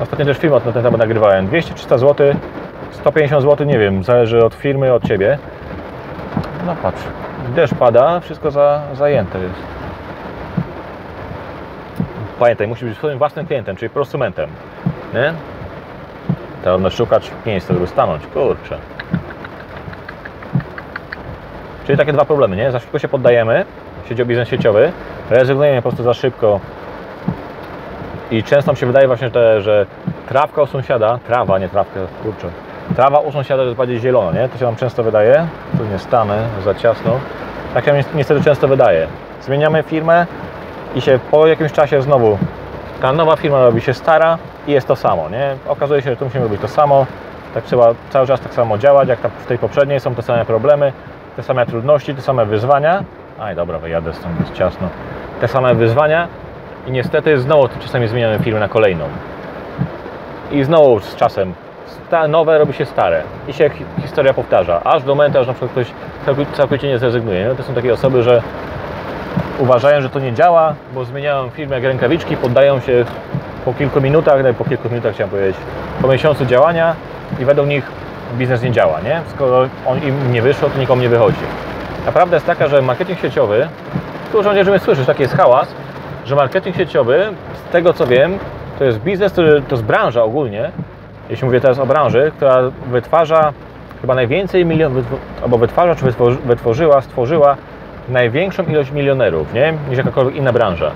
Ostatnio 0.00 0.26
też 0.26 0.38
film 0.38 0.52
na 0.52 0.60
ten 0.60 0.82
temat 0.82 1.00
nagrywałem. 1.00 1.48
200-300 1.48 1.98
zł 1.98 2.34
150 2.92 3.42
zł, 3.42 3.66
nie 3.66 3.78
wiem, 3.78 4.04
zależy 4.04 4.44
od 4.44 4.54
firmy, 4.54 4.92
od 4.92 5.08
Ciebie. 5.08 5.38
No 6.66 6.76
patrz, 6.82 7.02
deszcz 7.54 7.74
pada, 7.74 8.20
wszystko 8.20 8.50
za, 8.50 8.82
zajęte 8.94 9.38
jest. 9.38 9.79
Pamiętaj, 12.40 12.68
musisz 12.68 12.88
być 12.88 12.98
swoim 12.98 13.18
własnym 13.18 13.46
klientem, 13.46 13.76
czyli 13.76 13.90
prosumentem. 13.90 14.50
Nie? 15.14 15.32
Trzeba 16.62 16.90
szukać 16.90 17.30
miejsca, 17.46 17.74
żeby 17.74 17.86
stanąć. 17.86 18.26
Kurczę. 18.26 18.78
Czyli 21.86 21.98
takie 21.98 22.12
dwa 22.12 22.24
problemy, 22.24 22.56
nie? 22.56 22.72
Za 22.72 22.78
szybko 22.78 22.98
się 22.98 23.08
poddajemy, 23.08 23.64
sieci 24.08 24.22
o 24.22 24.26
biznes 24.26 24.48
sieciowy, 24.48 24.92
rezygnujemy 25.30 25.82
po 25.82 25.88
prostu 25.88 26.02
za 26.02 26.14
szybko 26.14 26.60
i 28.30 28.42
często 28.42 28.72
mi 28.72 28.78
się 28.78 28.86
wydaje 28.86 29.06
właśnie, 29.06 29.30
że, 29.34 29.62
że 29.62 29.86
trawka 30.28 30.62
u 30.62 30.66
sąsiada, 30.66 31.18
trawa, 31.26 31.58
nie 31.58 31.68
trawka, 31.68 32.00
kurczę, 32.22 32.48
trawa 32.96 33.18
u 33.18 33.32
sąsiada 33.32 33.62
jest 33.62 33.76
bardziej 33.76 33.98
zielona, 33.98 34.40
nie? 34.40 34.48
To 34.48 34.58
się 34.58 34.64
nam 34.64 34.76
często 34.76 35.02
wydaje. 35.02 35.46
Tu 35.78 35.84
nie 35.84 35.98
stanę, 35.98 36.48
za 36.64 36.74
ciasno. 36.74 37.20
Tak 37.74 37.84
się 37.84 38.04
niestety 38.14 38.44
często 38.44 38.68
wydaje. 38.68 39.06
Zmieniamy 39.42 39.82
firmę 39.82 40.26
i 40.94 41.00
się 41.00 41.18
po 41.30 41.46
jakimś 41.46 41.72
czasie 41.72 42.02
znowu 42.02 42.38
ta 43.00 43.12
nowa 43.12 43.36
firma 43.36 43.64
robi 43.64 43.80
się 43.80 43.94
stara 43.94 44.38
i 44.66 44.72
jest 44.72 44.88
to 44.88 44.96
samo, 44.96 45.28
nie? 45.28 45.56
Okazuje 45.68 46.02
się, 46.02 46.10
że 46.10 46.16
tu 46.16 46.24
musimy 46.24 46.44
robić 46.44 46.60
to 46.60 46.68
samo. 46.68 47.06
Tak 47.54 47.64
trzeba 47.64 47.94
cały 48.10 48.26
czas 48.26 48.40
tak 48.40 48.54
samo 48.54 48.78
działać, 48.78 49.08
jak 49.08 49.18
w 49.18 49.46
tej 49.46 49.58
poprzedniej. 49.58 50.00
Są 50.00 50.14
te 50.14 50.22
same 50.22 50.44
problemy, 50.44 50.92
te 51.36 51.42
same 51.42 51.66
trudności, 51.66 52.14
te 52.14 52.22
same 52.22 52.46
wyzwania. 52.46 53.04
Aj, 53.40 53.56
dobra, 53.56 53.78
wyjadę 53.78 54.12
stąd, 54.12 54.40
jest 54.40 54.52
ciasno. 54.52 54.88
Te 55.40 55.48
same 55.48 55.74
wyzwania 55.74 56.28
i 56.86 56.90
niestety 56.90 57.40
znowu 57.40 57.68
czasami 57.80 58.08
zmieniamy 58.08 58.38
firmę 58.38 58.60
na 58.60 58.68
kolejną. 58.68 59.04
I 60.52 60.64
znowu 60.64 61.00
z 61.00 61.16
czasem 61.16 61.54
nowe 62.28 62.58
robi 62.58 62.72
się 62.72 62.86
stare 62.86 63.22
i 63.48 63.52
się 63.52 63.70
historia 64.02 64.34
powtarza, 64.34 64.80
aż 64.84 65.02
do 65.02 65.14
momentu, 65.14 65.38
aż 65.38 65.46
na 65.46 65.52
przykład 65.52 65.70
ktoś 65.72 65.86
całkowicie 66.52 66.88
nie 66.88 66.98
zrezygnuje. 66.98 67.54
To 67.56 67.62
są 67.62 67.74
takie 67.74 67.92
osoby, 67.92 68.22
że 68.22 68.42
uważają, 69.60 70.00
że 70.00 70.10
to 70.10 70.20
nie 70.20 70.32
działa, 70.32 70.74
bo 70.94 71.04
zmieniają 71.04 71.50
firmę 71.50 71.74
jak 71.74 71.84
rękawiczki, 71.84 72.36
poddają 72.36 72.80
się 72.80 73.04
po 73.64 73.74
kilku 73.74 74.00
minutach, 74.00 74.42
no 74.44 74.54
po 74.54 74.64
kilku 74.64 74.88
minutach 74.88 75.14
chciałem 75.14 75.30
powiedzieć, 75.30 75.56
po 76.02 76.08
miesiącu 76.08 76.46
działania 76.46 76.94
i 77.40 77.44
według 77.44 77.68
nich 77.68 77.84
biznes 78.38 78.62
nie 78.62 78.72
działa, 78.72 79.00
nie? 79.00 79.20
Skoro 79.34 79.68
on 79.86 80.02
im 80.02 80.32
nie 80.32 80.42
wyszło, 80.42 80.70
to 80.70 80.78
nikomu 80.78 81.02
nie 81.02 81.08
wychodzi. 81.08 81.38
A 82.08 82.12
prawda 82.12 82.36
jest 82.36 82.46
taka, 82.46 82.68
że 82.68 82.82
marketing 82.82 83.20
sieciowy, 83.20 83.68
tu 84.32 84.38
już 84.38 84.46
będziemy 84.46 84.78
słyszeć, 84.78 85.06
taki 85.06 85.22
jest 85.22 85.34
hałas, 85.34 85.74
że 86.24 86.36
marketing 86.36 86.76
sieciowy, 86.76 87.26
z 87.68 87.72
tego 87.72 87.92
co 87.92 88.06
wiem, 88.06 88.38
to 88.78 88.84
jest 88.84 88.98
biznes, 88.98 89.32
to 89.32 89.42
jest 89.70 89.84
branża 89.84 90.22
ogólnie, 90.22 90.70
jeśli 91.30 91.46
mówię 91.46 91.60
teraz 91.60 91.78
o 91.78 91.86
branży, 91.86 92.32
która 92.36 92.62
wytwarza 92.86 93.52
chyba 94.00 94.14
najwięcej 94.14 94.66
milionów, 94.66 95.04
albo 95.42 95.58
wytwarza, 95.58 95.94
czy 95.94 96.04
wytworzyła, 96.44 97.00
stworzyła 97.00 97.56
największą 98.10 98.62
ilość 98.62 98.90
milionerów, 98.90 99.54
nie? 99.54 99.74
niż 99.88 99.98
jakakolwiek 99.98 100.36
inna 100.36 100.52
branża. 100.52 100.90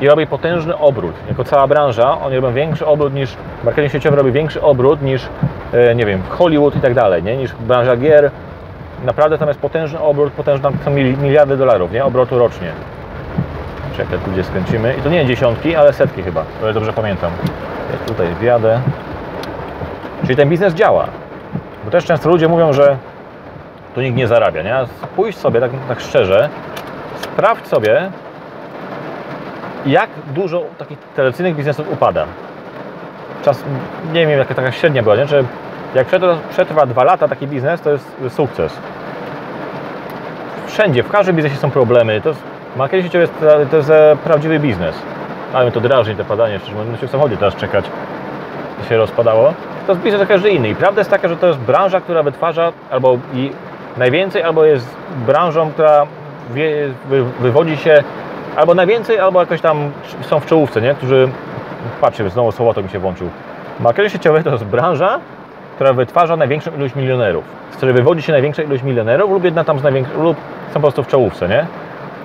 i 0.00 0.08
robi 0.08 0.26
potężny 0.26 0.78
obrót. 0.78 1.14
Jako 1.28 1.44
cała 1.44 1.66
branża, 1.66 2.20
oni 2.20 2.36
robią 2.36 2.52
większy 2.52 2.86
obrót 2.86 3.14
niż, 3.14 3.36
marketing 3.64 3.92
sieciowy 3.92 4.16
robi 4.16 4.32
większy 4.32 4.62
obrót 4.62 5.02
niż, 5.02 5.28
e, 5.72 5.94
nie 5.94 6.06
wiem, 6.06 6.22
Hollywood 6.28 6.76
i 6.76 6.80
tak 6.80 6.94
dalej, 6.94 7.22
nie? 7.22 7.36
niż 7.36 7.52
branża 7.54 7.96
gier. 7.96 8.30
Naprawdę 9.04 9.38
tam 9.38 9.48
jest 9.48 9.60
potężny 9.60 10.00
obrót, 10.00 10.32
potężne 10.32 10.62
tam 10.62 10.78
są 10.84 10.90
miliardy 11.22 11.56
dolarów, 11.56 11.92
nie? 11.92 12.04
Obrotu 12.04 12.38
rocznie. 12.38 12.68
Czekaj, 13.96 14.18
tu 14.24 14.30
gdzie 14.30 14.44
skręcimy. 14.44 14.94
I 14.98 15.02
to 15.02 15.08
nie 15.08 15.26
dziesiątki, 15.26 15.76
ale 15.76 15.92
setki 15.92 16.22
chyba, 16.22 16.40
o 16.40 16.64
ile 16.64 16.72
dobrze 16.72 16.92
pamiętam. 16.92 17.30
Ja 17.92 18.06
tutaj 18.06 18.26
wjadę. 18.40 18.80
Czyli 20.22 20.36
ten 20.36 20.48
biznes 20.48 20.74
działa. 20.74 21.06
Bo 21.84 21.90
też 21.90 22.04
często 22.04 22.28
ludzie 22.28 22.48
mówią, 22.48 22.72
że 22.72 22.96
tu 23.94 24.00
nikt 24.00 24.16
nie 24.16 24.28
zarabia, 24.28 24.62
nie? 24.62 24.76
Spójrz 25.02 25.36
sobie 25.36 25.60
tak, 25.60 25.70
tak 25.88 26.00
szczerze, 26.00 26.48
sprawdź 27.20 27.66
sobie, 27.66 28.10
jak 29.86 30.10
dużo 30.34 30.62
takich 30.78 30.98
tradycyjnych 30.98 31.56
biznesów 31.56 31.92
upada. 31.92 32.26
Czas, 33.44 33.64
nie 34.12 34.26
wiem 34.26 34.38
jaka 34.38 34.54
taka 34.54 34.72
średnia 34.72 35.02
była, 35.02 35.16
nie? 35.16 35.26
Że 35.26 35.44
jak 35.94 36.06
przetrwa, 36.06 36.36
przetrwa 36.50 36.86
dwa 36.86 37.04
lata 37.04 37.28
taki 37.28 37.46
biznes, 37.46 37.80
to 37.80 37.90
jest 37.90 38.06
sukces. 38.28 38.78
Wszędzie, 40.66 41.02
w 41.02 41.10
każdym 41.10 41.36
biznesie 41.36 41.56
są 41.56 41.70
problemy. 41.70 42.20
To 42.20 42.28
jest, 42.28 42.42
marketing 42.76 43.12
sieciowy 43.12 43.20
jest, 43.22 43.70
to 43.70 43.76
jest 43.76 43.90
e, 43.90 44.16
prawdziwy 44.24 44.58
biznes. 44.58 44.96
Ale 45.52 45.70
to 45.70 45.80
drażni, 45.80 46.16
to 46.16 46.24
padanie, 46.24 46.58
szczerze 46.58 46.76
mówiąc, 46.76 47.00
w 47.00 47.10
samochodzie 47.10 47.36
teraz 47.36 47.56
czekać, 47.56 47.84
to 48.82 48.88
się 48.88 48.96
rozpadało. 48.96 49.54
To 49.86 49.92
jest 49.92 50.04
biznes 50.04 50.20
jak 50.20 50.28
każdy 50.28 50.50
inny. 50.50 50.68
I 50.68 50.74
prawda 50.74 51.00
jest 51.00 51.10
taka, 51.10 51.28
że 51.28 51.36
to 51.36 51.46
jest 51.46 51.58
branża, 51.58 52.00
która 52.00 52.22
wytwarza 52.22 52.72
albo 52.90 53.18
i 53.34 53.52
najwięcej, 53.96 54.42
albo 54.42 54.64
jest 54.64 54.96
branżą, 55.26 55.70
która 55.70 56.06
wywodzi 57.40 57.76
się 57.76 58.04
albo 58.56 58.74
najwięcej, 58.74 59.18
albo 59.18 59.40
jakoś 59.40 59.60
tam 59.60 59.90
są 60.20 60.40
w 60.40 60.46
czołówce, 60.46 60.80
nie? 60.80 60.94
Którzy, 60.94 61.28
patrzcie, 62.00 62.30
znowu 62.30 62.52
słowo 62.52 62.74
to 62.74 62.82
mi 62.82 62.88
się 62.88 62.98
włączył. 62.98 63.28
Marketing 63.80 64.12
sieciowy 64.12 64.42
to 64.42 64.50
jest 64.50 64.64
branża, 64.64 65.20
która 65.74 65.92
wytwarza 65.92 66.36
największą 66.36 66.70
ilość 66.76 66.94
milionerów, 66.94 67.44
z 67.70 67.76
której 67.76 67.94
wywodzi 67.94 68.22
się 68.22 68.32
największa 68.32 68.62
ilość 68.62 68.82
milionerów 68.82 69.30
lub 69.30 69.44
jedna 69.44 69.64
tam 69.64 69.78
z 69.78 69.82
największych, 69.82 70.18
lub 70.18 70.36
są 70.68 70.74
po 70.74 70.80
prostu 70.80 71.02
w 71.02 71.08
czołówce, 71.08 71.48
nie? 71.48 71.66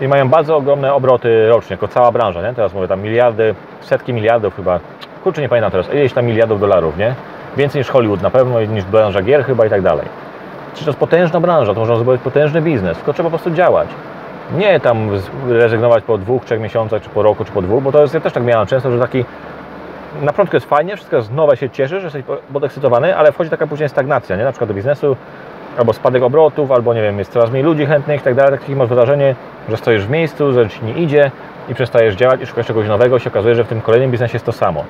I 0.01 0.07
mają 0.07 0.29
bardzo 0.29 0.57
ogromne 0.57 0.93
obroty 0.93 1.49
rocznie, 1.49 1.73
jako 1.73 1.88
cała 1.88 2.11
branża, 2.11 2.41
nie? 2.41 2.53
Teraz 2.53 2.73
mówię 2.73 2.88
tam 2.88 3.01
miliardy, 3.01 3.55
setki 3.81 4.13
miliardów 4.13 4.55
chyba, 4.55 4.79
kurczę 5.23 5.41
nie 5.41 5.49
pamiętam 5.49 5.71
teraz, 5.71 5.93
ileś 5.93 6.13
tam 6.13 6.25
miliardów 6.25 6.59
dolarów, 6.59 6.97
nie? 6.97 7.15
Więcej 7.57 7.79
niż 7.79 7.89
Hollywood 7.89 8.21
na 8.21 8.29
pewno, 8.29 8.61
niż 8.61 8.83
branża 8.83 9.21
gier 9.21 9.45
chyba 9.45 9.65
i 9.65 9.69
tak 9.69 9.81
dalej. 9.81 10.05
Czyli 10.73 10.85
to 10.85 10.89
jest 10.89 10.99
potężna 10.99 11.39
branża, 11.39 11.73
to 11.73 11.79
można 11.79 11.95
zrobić 11.95 12.21
potężny 12.21 12.61
biznes, 12.61 12.97
tylko 12.97 13.13
trzeba 13.13 13.29
po 13.29 13.38
prostu 13.38 13.51
działać. 13.51 13.89
Nie 14.57 14.79
tam 14.79 15.09
rezygnować 15.49 16.03
po 16.03 16.17
dwóch, 16.17 16.45
trzech 16.45 16.59
miesiącach, 16.59 17.01
czy 17.01 17.09
po 17.09 17.23
roku, 17.23 17.45
czy 17.45 17.51
po 17.51 17.61
dwóch, 17.61 17.83
bo 17.83 17.91
to 17.91 18.01
jest, 18.01 18.13
ja 18.13 18.19
też 18.19 18.33
tak 18.33 18.43
miałem 18.43 18.67
często, 18.67 18.91
że 18.91 18.99
taki 18.99 19.25
na 20.21 20.31
początku 20.31 20.55
jest 20.55 20.69
fajnie, 20.69 20.95
wszystko 20.95 21.15
jest 21.15 21.33
nowe, 21.33 21.57
się 21.57 21.69
cieszysz, 21.69 22.03
jesteś 22.03 22.23
podekscytowany, 22.53 23.17
ale 23.17 23.31
wchodzi 23.31 23.49
taka 23.49 23.67
później 23.67 23.89
stagnacja, 23.89 24.35
nie? 24.35 24.43
Na 24.43 24.51
przykład 24.51 24.67
do 24.67 24.73
biznesu, 24.73 25.15
albo 25.77 25.93
spadek 25.93 26.23
obrotów, 26.23 26.71
albo 26.71 26.93
nie 26.93 27.01
wiem, 27.01 27.19
jest 27.19 27.31
coraz 27.31 27.51
mniej 27.51 27.63
ludzi 27.63 27.85
chętnych 27.85 28.21
i 28.21 28.23
tak 28.23 28.35
dalej. 28.35 28.59
Takie 28.59 28.75
masz 28.75 28.89
wrażenie, 28.89 29.35
że 29.69 29.77
stoisz 29.77 30.05
w 30.05 30.09
miejscu, 30.09 30.53
że 30.53 30.69
ci 30.69 30.85
nie 30.85 30.93
idzie 30.93 31.31
i 31.69 31.75
przestajesz 31.75 32.15
działać 32.15 32.41
i 32.41 32.45
szukasz 32.45 32.67
czegoś 32.67 32.88
nowego 32.88 33.17
i 33.17 33.19
się 33.19 33.29
okazuje, 33.29 33.55
że 33.55 33.63
w 33.63 33.67
tym 33.67 33.81
kolejnym 33.81 34.11
biznesie 34.11 34.35
jest 34.35 34.45
to 34.45 34.51
samo. 34.51 34.83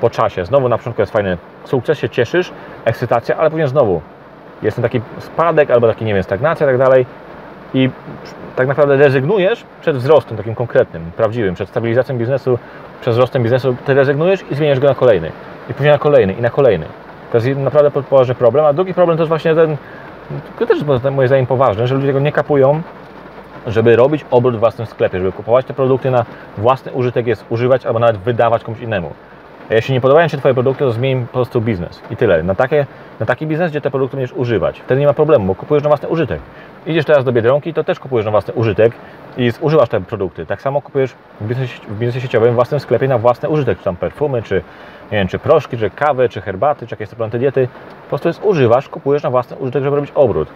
Po 0.00 0.10
czasie. 0.10 0.44
Znowu 0.44 0.68
na 0.68 0.78
początku 0.78 1.02
jest 1.02 1.12
fajny 1.12 1.38
sukces, 1.64 1.98
się 1.98 2.08
cieszysz, 2.08 2.52
ekscytacja, 2.84 3.36
ale 3.36 3.50
później 3.50 3.68
znowu 3.68 4.00
jest 4.62 4.76
ten 4.76 4.82
taki 4.82 5.00
spadek 5.18 5.70
albo 5.70 5.88
taki, 5.88 6.04
nie 6.04 6.14
wiem, 6.14 6.22
stagnacja 6.22 6.66
i 6.66 6.70
tak 6.70 6.78
dalej 6.78 7.06
i 7.74 7.90
tak 8.56 8.68
naprawdę 8.68 8.96
rezygnujesz 8.96 9.64
przed 9.80 9.96
wzrostem 9.96 10.36
takim 10.36 10.54
konkretnym, 10.54 11.10
prawdziwym, 11.16 11.54
przed 11.54 11.68
stabilizacją 11.68 12.18
biznesu, 12.18 12.58
przed 13.00 13.14
wzrostem 13.14 13.42
biznesu, 13.42 13.76
ty 13.86 13.94
rezygnujesz 13.94 14.44
i 14.50 14.54
zmieniasz 14.54 14.80
go 14.80 14.88
na 14.88 14.94
kolejny. 14.94 15.32
I 15.70 15.74
później 15.74 15.92
na 15.92 15.98
kolejny 15.98 16.32
i 16.32 16.42
na 16.42 16.50
kolejny. 16.50 16.86
To 17.32 17.38
jest 17.38 17.60
naprawdę 17.60 18.02
poważny 18.02 18.34
problem. 18.34 18.64
A 18.64 18.72
drugi 18.72 18.94
problem 18.94 19.16
to 19.16 19.22
jest 19.22 19.28
właśnie 19.28 19.54
ten, 19.54 19.76
to 20.58 20.66
też 20.66 20.78
jest 20.78 21.04
moim 21.04 21.28
zdaniem 21.28 21.46
poważne, 21.46 21.86
że 21.86 21.94
ludzie 21.94 22.06
tego 22.06 22.20
nie 22.20 22.32
kapują, 22.32 22.82
żeby 23.66 23.96
robić 23.96 24.24
obrót 24.30 24.56
w 24.56 24.58
własnym 24.58 24.86
sklepie, 24.86 25.18
żeby 25.18 25.32
kupować 25.32 25.66
te 25.66 25.74
produkty 25.74 26.10
na 26.10 26.24
własny 26.58 26.92
użytek, 26.92 27.26
jest 27.26 27.44
używać 27.48 27.86
albo 27.86 27.98
nawet 27.98 28.16
wydawać 28.16 28.64
komuś 28.64 28.80
innemu. 28.80 29.10
Jeśli 29.70 29.94
nie 29.94 30.00
podobają 30.00 30.28
się 30.28 30.38
Twoje 30.38 30.54
produkty, 30.54 30.84
to 30.84 30.92
zmień 30.92 31.26
po 31.26 31.32
prostu 31.32 31.60
biznes. 31.60 32.02
I 32.10 32.16
tyle. 32.16 32.42
Na, 32.42 32.54
takie, 32.54 32.86
na 33.20 33.26
taki 33.26 33.46
biznes, 33.46 33.70
gdzie 33.70 33.80
te 33.80 33.90
produkty 33.90 34.16
będziesz 34.16 34.36
używać. 34.36 34.80
Wtedy 34.80 35.00
nie 35.00 35.06
ma 35.06 35.12
problemu, 35.12 35.46
bo 35.46 35.54
kupujesz 35.54 35.82
na 35.82 35.88
własny 35.88 36.08
użytek. 36.08 36.40
Idziesz 36.86 37.04
teraz 37.04 37.24
do 37.24 37.32
Biedronki, 37.32 37.74
to 37.74 37.84
też 37.84 38.00
kupujesz 38.00 38.24
na 38.24 38.30
własny 38.30 38.54
użytek 38.54 38.92
i 39.36 39.52
używasz 39.60 39.88
te 39.88 40.00
produkty. 40.00 40.46
Tak 40.46 40.62
samo 40.62 40.82
kupujesz 40.82 41.14
w 41.40 41.46
biznesie, 41.46 41.80
w 41.88 41.98
biznesie 41.98 42.20
sieciowym 42.20 42.52
w 42.52 42.54
własnym 42.54 42.80
sklepie 42.80 43.08
na 43.08 43.18
własny 43.18 43.48
użytek, 43.48 43.78
czy 43.78 43.84
tam 43.84 43.96
perfumy, 43.96 44.42
czy 44.42 44.54
nie 45.12 45.18
wiem, 45.18 45.28
czy 45.28 45.38
proszki, 45.38 45.78
czy 45.78 45.90
kawę, 45.90 46.28
czy 46.28 46.40
herbaty, 46.40 46.86
czy 46.86 46.92
jakieś 46.92 47.08
suplementy 47.08 47.38
diety. 47.38 47.68
Po 48.02 48.08
prostu 48.08 48.28
jest 48.28 48.44
używasz, 48.44 48.88
kupujesz 48.88 49.22
na 49.22 49.30
własny 49.30 49.56
użytek, 49.56 49.84
żeby 49.84 49.96
robić 49.96 50.12
obrót. 50.14 50.48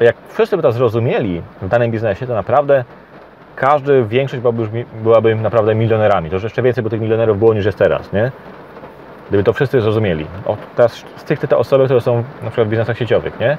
Jak 0.00 0.16
wszyscy 0.28 0.56
by 0.56 0.62
to 0.62 0.72
zrozumieli 0.72 1.42
w 1.62 1.68
danym 1.68 1.90
biznesie, 1.90 2.26
to 2.26 2.34
naprawdę 2.34 2.84
każdy, 3.56 4.04
większość 4.04 4.40
byłaby, 4.40 4.62
już, 4.62 4.70
byłaby 5.02 5.34
naprawdę 5.34 5.74
milionerami. 5.74 6.30
To, 6.30 6.36
jeszcze 6.36 6.62
więcej 6.62 6.84
by 6.84 6.90
tych 6.90 7.00
milionerów 7.00 7.38
było 7.38 7.54
niż 7.54 7.64
jest 7.64 7.78
teraz, 7.78 8.12
nie? 8.12 8.32
Gdyby 9.28 9.44
to 9.44 9.52
wszyscy 9.52 9.80
zrozumieli. 9.80 10.26
O, 10.46 10.56
teraz 10.76 11.04
stricte 11.16 11.48
te 11.48 11.56
osoby, 11.56 11.84
które 11.84 12.00
są 12.00 12.16
na 12.16 12.50
przykład 12.50 12.66
w 12.66 12.70
biznesach 12.70 12.98
sieciowych, 12.98 13.40
nie? 13.40 13.58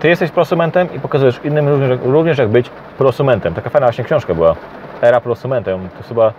Ty 0.00 0.08
jesteś 0.08 0.30
prosumentem 0.30 0.88
i 0.96 1.00
pokazujesz 1.00 1.40
innym 1.44 1.68
również, 1.68 1.98
również 2.04 2.38
jak 2.38 2.48
być 2.48 2.70
prosumentem. 2.98 3.54
Taka 3.54 3.70
fajna 3.70 3.86
właśnie 3.86 4.04
książka 4.04 4.34
była. 4.34 4.54
Era 5.02 5.20
prosumentem. 5.20 5.88
To 5.98 6.08
chyba 6.08 6.32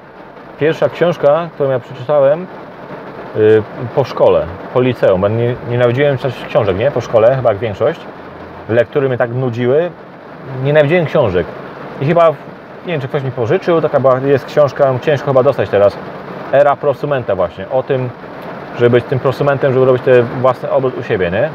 pierwsza 0.60 0.90
książka, 0.90 1.50
którą 1.54 1.70
ja 1.70 1.80
przeczytałem 1.80 2.48
yy, 3.36 3.64
po 3.96 4.04
szkole, 4.04 4.46
po 4.74 4.82
liceum. 4.82 5.22
Bo 5.22 5.28
nie, 5.28 5.56
nienawidziłem 5.70 6.18
czytać 6.18 6.46
książek, 6.48 6.78
nie? 6.78 6.92
Po 6.92 7.02
szkole, 7.02 7.36
chyba 7.36 7.50
jak 7.50 7.60
większość. 7.60 8.00
Lektury 8.70 9.08
mnie 9.08 9.18
tak 9.18 9.34
nudziły. 9.34 9.92
Nienawidziłem 10.64 11.06
książek. 11.06 11.48
I 12.02 12.06
chyba, 12.06 12.34
nie 12.86 12.92
wiem, 12.94 13.02
czy 13.02 13.08
ktoś 13.08 13.24
mi 13.24 13.32
pożyczył, 13.32 13.82
taka 13.82 14.00
była, 14.00 14.20
jest 14.20 14.46
książka, 14.46 14.94
ciężko 15.02 15.28
chyba 15.28 15.44
dostać 15.44 15.70
teraz. 15.70 15.98
Era 16.52 16.76
prosumenta 16.76 17.36
właśnie. 17.36 17.70
O 17.70 17.84
tym, 17.84 18.10
żeby 18.80 18.90
być 18.90 19.06
tym 19.06 19.20
prosumentem, 19.20 19.74
żeby 19.74 19.86
robić 19.86 20.04
te 20.04 20.24
własne 20.24 20.72
obrót 20.72 20.98
u 20.98 21.04
siebie, 21.04 21.32
nie? 21.32 21.50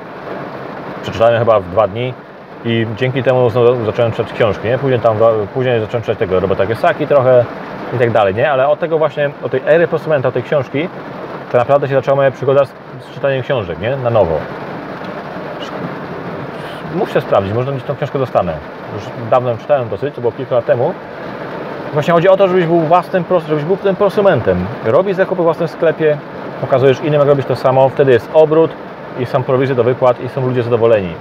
przeczytałem 1.03 1.39
chyba 1.39 1.61
w 1.61 1.71
dwa 1.71 1.89
dni 1.89 2.15
i 2.65 2.87
dzięki 2.97 3.23
temu 3.23 3.51
zacząłem 3.87 4.13
czytać 4.13 4.33
książki, 4.33 4.69
nie? 4.69 4.79
Później 4.79 5.01
tam, 5.01 5.17
później 5.55 5.81
zacząłem 5.81 6.03
czytać 6.03 6.19
tego 6.19 6.41
Roberta 6.41 6.67
Kiyosaki 6.67 7.07
trochę 7.07 7.45
i 7.97 7.99
tak 7.99 8.11
dalej, 8.11 8.35
nie? 8.35 8.51
Ale 8.51 8.69
od 8.69 8.81
tego 8.81 8.99
właśnie, 8.99 9.31
od 9.43 9.53
tej 9.53 9.61
ery 9.67 9.89
prosumenta, 9.89 10.29
od 10.29 10.35
tej 10.35 10.43
książki, 10.43 10.89
to 11.53 11.59
naprawdę 11.59 11.89
się 11.89 11.95
zaczęła 11.95 12.17
moja 12.17 12.31
przygoda 12.31 12.65
z 12.65 13.15
czytaniem 13.15 13.43
książek, 13.43 13.81
nie? 13.81 13.97
Na 13.97 14.11
nowo. 14.11 14.39
Muszę 16.95 17.21
sprawdzić, 17.21 17.55
może 17.55 17.73
gdzieś 17.73 17.85
tą 17.85 17.97
książkę 17.97 18.19
dostanę. 18.19 18.55
Już 18.95 19.05
dawno 19.31 19.51
ją 19.51 19.59
czytałem 19.59 19.89
dosyć, 19.89 20.15
to 20.15 20.21
było 20.21 20.33
kilka 20.33 20.55
lat 20.55 20.67
temu. 20.67 20.95
Właśnie 21.93 22.15
chodzi 22.15 22.29
o 22.29 22.37
to, 22.37 22.49
żebyś 22.49 22.67
był 22.67 22.81
własnym, 22.81 23.25
żebyś 23.49 23.65
był 23.65 23.77
tym 23.77 23.97
prosumentem. 23.97 24.67
Robisz 24.85 25.17
zakupy 25.17 25.43
w 25.43 25.45
własnym 25.45 25.69
sklepie, 25.69 26.19
pokazujesz 26.61 27.01
innym, 27.01 27.21
jak 27.21 27.29
robić 27.29 27.47
to 27.47 27.57
samo, 27.57 27.89
wtedy 27.89 28.13
jest 28.13 28.31
obrót, 28.35 28.71
i 29.19 29.27
są 29.27 29.43
prowizje 29.43 29.75
do 29.75 29.85
wypłat 29.85 30.21
i 30.25 30.29
są 30.29 30.47
ludzie 30.47 30.63
zadowoleni. 30.63 31.15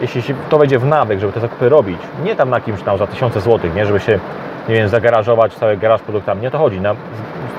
Jeśli 0.00 0.34
to 0.48 0.58
wejdzie 0.58 0.78
w 0.78 0.84
nawyk, 0.84 1.20
żeby 1.20 1.32
te 1.32 1.40
zakupy 1.40 1.68
robić, 1.68 1.98
nie 2.24 2.36
tam 2.36 2.50
na 2.50 2.60
kimś 2.60 2.82
tam 2.82 2.98
za 2.98 3.06
tysiące 3.06 3.40
złotych, 3.40 3.74
nie, 3.74 3.86
żeby 3.86 4.00
się, 4.00 4.18
nie 4.68 4.74
wiem, 4.74 4.88
zagarażować 4.88 5.54
cały 5.54 5.76
garaż 5.76 6.02
produktami, 6.02 6.42
nie 6.42 6.50
to 6.50 6.58
chodzi, 6.58 6.80
na 6.80 6.94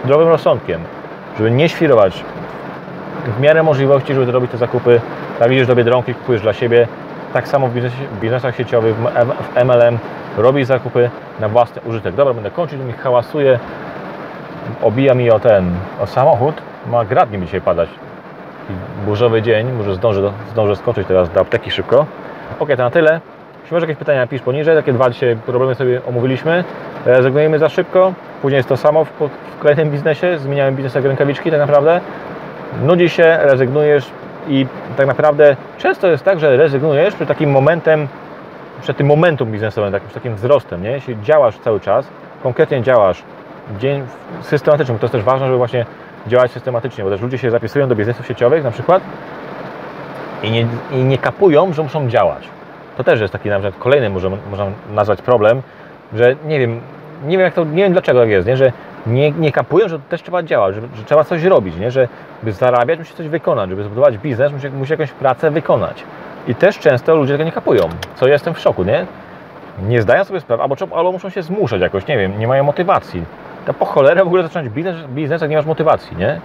zdrowym 0.03 0.27
rozsądkiem, 0.27 0.81
żeby 1.37 1.51
nie 1.51 1.69
świrować. 1.69 2.23
W 3.37 3.41
miarę 3.41 3.63
możliwości, 3.63 4.13
żeby 4.13 4.25
zrobić 4.25 4.51
te 4.51 4.57
zakupy, 4.57 5.01
jak 5.39 5.51
idziesz 5.51 5.67
do 5.67 5.75
Biedronki, 5.75 6.13
kupujesz 6.13 6.41
dla 6.41 6.53
siebie, 6.53 6.87
tak 7.35 7.47
samo 7.47 7.67
w, 7.67 7.73
biznesach 8.21 8.55
sieciowych, 8.55 8.95
w 8.95 9.65
MLM, 9.65 9.97
robisz 10.37 10.67
zakupy 10.67 11.09
na 11.39 11.49
własny 11.49 11.81
użytek. 11.85 12.15
Dobra, 12.15 12.33
będę 12.33 12.51
kończyć, 12.51 12.79
mi 12.79 12.93
hałasuje, 12.93 13.59
obija 14.81 15.13
mi 15.13 15.31
o 15.31 15.39
ten, 15.39 15.71
o 16.01 16.07
samochód, 16.07 16.61
ma 16.87 17.05
grad 17.05 17.31
mi 17.31 17.45
dzisiaj 17.45 17.61
padać 17.61 17.89
burzowy 19.05 19.41
dzień, 19.41 19.71
może 19.71 19.95
zdążę, 19.95 20.31
zdążę 20.51 20.75
skoczyć 20.75 21.07
teraz 21.07 21.29
do 21.29 21.41
apteki 21.41 21.71
szybko. 21.71 22.05
Ok, 22.59 22.69
to 22.69 22.83
na 22.83 22.89
tyle. 22.89 23.19
Jeśli 23.61 23.73
masz 23.75 23.81
jakieś 23.81 23.97
pytania, 23.97 24.27
pisz 24.27 24.41
poniżej. 24.41 24.75
Takie 24.75 24.93
dwa 24.93 25.09
dzisiaj 25.09 25.35
problemy 25.35 25.75
sobie 25.75 26.01
omówiliśmy. 26.05 26.63
Rezygnujemy 27.05 27.59
za 27.59 27.69
szybko. 27.69 28.13
Później 28.41 28.57
jest 28.57 28.69
to 28.69 28.77
samo 28.77 29.05
w, 29.05 29.09
w 29.55 29.59
kolejnym 29.59 29.91
biznesie. 29.91 30.37
Zmieniałem 30.37 30.75
biznes 30.75 30.95
jak 30.95 31.05
rękawiczki 31.05 31.51
tak 31.51 31.59
naprawdę. 31.59 32.01
Nudzi 32.83 33.09
się, 33.09 33.37
rezygnujesz 33.41 34.11
i 34.47 34.67
tak 34.97 35.07
naprawdę 35.07 35.55
często 35.77 36.07
jest 36.07 36.23
tak, 36.23 36.39
że 36.39 36.57
rezygnujesz 36.57 37.15
przed 37.15 37.27
takim 37.27 37.51
momentem, 37.51 38.07
przed 38.81 38.97
tym 38.97 39.07
momentum 39.07 39.51
biznesowym, 39.51 39.91
takim, 39.91 40.09
takim 40.09 40.35
wzrostem, 40.35 40.83
nie? 40.83 40.91
Jeśli 40.91 41.21
działasz 41.21 41.57
cały 41.59 41.79
czas, 41.79 42.07
konkretnie 42.43 42.81
działasz 42.81 43.23
dzień 43.79 44.03
systematycznie, 44.41 44.95
to 44.95 45.05
jest 45.05 45.11
też 45.11 45.23
ważne, 45.23 45.45
żeby 45.45 45.57
właśnie 45.57 45.85
działać 46.27 46.51
systematycznie, 46.51 47.03
bo 47.03 47.09
też 47.09 47.21
ludzie 47.21 47.37
się 47.37 47.51
zapisują 47.51 47.87
do 47.87 47.95
biznesów 47.95 48.27
sieciowych 48.27 48.63
na 48.63 48.71
przykład 48.71 49.03
i 50.43 50.51
nie, 50.51 50.67
i 50.91 51.03
nie 51.03 51.17
kapują, 51.17 51.73
że 51.73 51.83
muszą 51.83 52.09
działać. 52.09 52.49
To 52.97 53.03
też 53.03 53.21
jest 53.21 53.33
taki 53.33 53.49
nawet 53.49 53.75
kolejny, 53.75 54.09
może, 54.09 54.29
można 54.29 54.65
nazwać 54.93 55.21
problem, 55.21 55.61
że 56.13 56.35
nie 56.45 56.59
wiem, 56.59 56.81
nie 57.23 57.37
wiem, 57.37 57.45
jak 57.45 57.53
to, 57.53 57.63
nie 57.63 57.83
wiem 57.83 57.93
dlaczego 57.93 58.19
tak 58.19 58.29
jest, 58.29 58.47
nie? 58.47 58.57
że 58.57 58.71
nie, 59.07 59.31
nie 59.31 59.51
kapują, 59.51 59.87
że 59.87 59.99
też 59.99 60.23
trzeba 60.23 60.43
działać, 60.43 60.75
że, 60.75 60.81
że 60.81 61.03
trzeba 61.03 61.23
coś 61.23 61.43
robić, 61.43 61.75
nie? 61.75 61.91
że 61.91 62.07
by 62.43 62.51
zarabiać, 62.51 62.99
musi 62.99 63.13
coś 63.13 63.27
wykonać, 63.27 63.69
żeby 63.69 63.83
zbudować 63.83 64.17
biznes, 64.17 64.51
musi, 64.51 64.69
musi 64.69 64.91
jakąś 64.91 65.11
pracę 65.11 65.51
wykonać. 65.51 66.03
I 66.47 66.55
też 66.55 66.79
często 66.79 67.15
ludzie 67.15 67.33
tego 67.33 67.43
nie 67.43 67.51
kapują, 67.51 67.81
co 68.15 68.27
ja 68.27 68.33
jestem 68.33 68.53
w 68.53 68.59
szoku, 68.59 68.83
nie? 68.83 69.05
Nie 69.87 70.01
zdają 70.01 70.23
sobie 70.23 70.39
sprawy, 70.39 70.63
albo, 70.63 70.75
albo 70.95 71.11
muszą 71.11 71.29
się 71.29 71.41
zmuszać 71.41 71.81
jakoś, 71.81 72.07
nie 72.07 72.17
wiem, 72.17 72.39
nie 72.39 72.47
mają 72.47 72.63
motywacji. 72.63 73.25
To 73.65 73.73
po 73.73 73.85
cholerę 73.85 74.23
w 74.23 74.27
ogóle 74.27 74.43
zacząć 74.43 74.69
biznes, 74.69 74.95
biznes, 75.07 75.41
jak 75.41 75.49
nie 75.49 75.57
masz 75.57 75.65
motywacji, 75.65 76.17
nie? 76.17 76.41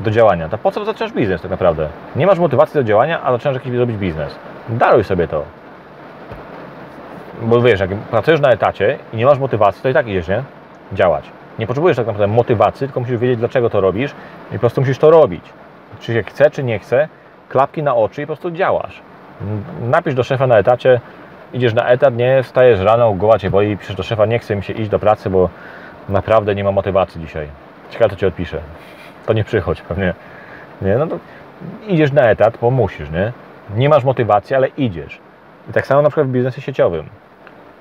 Do 0.00 0.10
działania. 0.10 0.48
To 0.48 0.58
po 0.58 0.70
co 0.70 0.84
zaczynasz 0.84 1.12
biznes 1.12 1.42
tak 1.42 1.50
naprawdę? 1.50 1.88
Nie 2.16 2.26
masz 2.26 2.38
motywacji 2.38 2.74
do 2.74 2.84
działania, 2.84 3.22
a 3.24 3.32
zaczynasz 3.32 3.54
jakiś 3.54 3.74
robić 3.74 3.96
biznes. 3.96 4.34
Daruj 4.68 5.04
sobie 5.04 5.28
to. 5.28 5.42
Bo 7.42 7.60
wiesz, 7.60 7.80
jak 7.80 7.90
pracujesz 7.90 8.40
na 8.40 8.48
etacie 8.50 8.98
i 9.12 9.16
nie 9.16 9.26
masz 9.26 9.38
motywacji, 9.38 9.82
to 9.82 9.88
i 9.88 9.94
tak 9.94 10.08
idziesz, 10.08 10.28
nie? 10.28 10.42
Działać. 10.92 11.24
Nie 11.58 11.66
potrzebujesz 11.66 11.96
tak 11.96 12.06
naprawdę 12.06 12.26
motywacji, 12.34 12.86
tylko 12.86 13.00
musisz 13.00 13.18
wiedzieć, 13.18 13.38
dlaczego 13.38 13.70
to 13.70 13.80
robisz 13.80 14.14
i 14.50 14.52
po 14.52 14.58
prostu 14.58 14.80
musisz 14.80 14.98
to 14.98 15.10
robić. 15.10 15.44
Czy 16.00 16.12
się 16.12 16.22
chce, 16.22 16.50
czy 16.50 16.64
nie 16.64 16.78
chce, 16.78 17.08
klapki 17.48 17.82
na 17.82 17.94
oczy 17.94 18.22
i 18.22 18.24
po 18.24 18.26
prostu 18.26 18.50
działasz. 18.50 19.02
Napisz 19.80 20.14
do 20.14 20.24
szefa 20.24 20.46
na 20.46 20.58
etacie, 20.58 21.00
idziesz 21.52 21.74
na 21.74 21.88
etat, 21.88 22.16
nie, 22.16 22.42
wstajesz 22.42 22.80
rano, 22.80 23.12
głowa 23.12 23.38
Cię 23.38 23.50
boli, 23.50 23.76
piszesz 23.76 23.96
do 23.96 24.02
szefa, 24.02 24.26
nie 24.26 24.38
chce 24.38 24.56
mi 24.56 24.62
się 24.62 24.72
iść 24.72 24.90
do 24.90 24.98
pracy, 24.98 25.30
bo 25.30 25.48
naprawdę 26.08 26.54
nie 26.54 26.64
ma 26.64 26.72
motywacji 26.72 27.20
dzisiaj. 27.20 27.48
Ciekawe, 27.90 28.10
co 28.10 28.16
Ci 28.16 28.26
odpisze. 28.26 28.58
To 29.26 29.32
nie 29.32 29.44
przychodź 29.44 29.82
pewnie. 29.82 30.14
Nie, 30.82 30.98
no 30.98 31.06
to 31.06 31.18
idziesz 31.86 32.12
na 32.12 32.22
etat, 32.22 32.58
bo 32.60 32.70
musisz, 32.70 33.10
nie? 33.10 33.32
Nie 33.76 33.88
masz 33.88 34.04
motywacji, 34.04 34.56
ale 34.56 34.68
idziesz. 34.68 35.18
I 35.70 35.72
tak 35.72 35.86
samo 35.86 36.02
na 36.02 36.08
przykład 36.08 36.26
w 36.26 36.30
biznesie 36.30 36.62
sieciowym. 36.62 37.06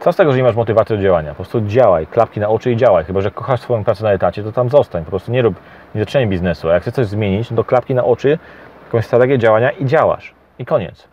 Co 0.06 0.12
z 0.12 0.16
tego, 0.16 0.32
że 0.32 0.38
nie 0.38 0.44
masz 0.44 0.56
motywacji 0.56 0.98
do 0.98 1.04
działania? 1.04 1.30
Po 1.30 1.36
prostu 1.36 1.62
działaj, 1.62 2.08
klapki 2.08 2.40
na 2.40 2.50
oczy 2.50 2.72
i 2.72 2.78
działaj. 2.78 3.06
Chyba, 3.06 3.22
że 3.22 3.32
kochasz 3.32 3.60
swoją 3.60 3.84
pracę 3.84 4.04
na 4.04 4.12
etacie, 4.12 4.44
to 4.44 4.52
tam 4.52 4.70
zostań. 4.70 5.04
Po 5.04 5.10
prostu 5.10 5.32
nie 5.32 5.42
rób, 5.42 5.56
nie 5.96 6.02
zaczynaj 6.02 6.28
biznesu. 6.28 6.70
A 6.70 6.74
jak 6.74 6.82
chcesz 6.82 6.94
coś 6.94 7.06
zmienić, 7.06 7.50
to 7.56 7.64
klapki 7.64 7.96
na 7.96 8.04
oczy, 8.04 8.40
jakąś 8.86 9.06
strategię 9.06 9.38
działania 9.38 9.72
i 9.72 9.86
działasz. 9.86 10.34
I 10.60 10.66
koniec. 10.66 11.08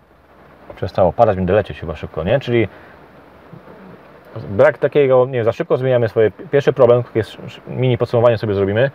Przestało 0.77 1.13
padać, 1.13 1.37
będę 1.37 1.53
lecieć 1.53 1.81
chyba 1.81 1.97
szybko, 1.97 2.25
nie? 2.25 2.41
Czyli 2.41 2.69
brak 4.49 4.79
takiego, 4.79 5.27
nie 5.27 5.33
wiem, 5.33 5.45
za 5.45 5.53
szybko 5.53 5.77
zmieniamy 5.77 6.09
swoje. 6.09 6.31
Pierwszy 6.51 6.73
problem, 6.73 7.03
takie 7.03 7.23
mini 7.67 7.99
podsumowanie 7.99 8.39
sobie 8.39 8.55
zrobimy. 8.55 8.91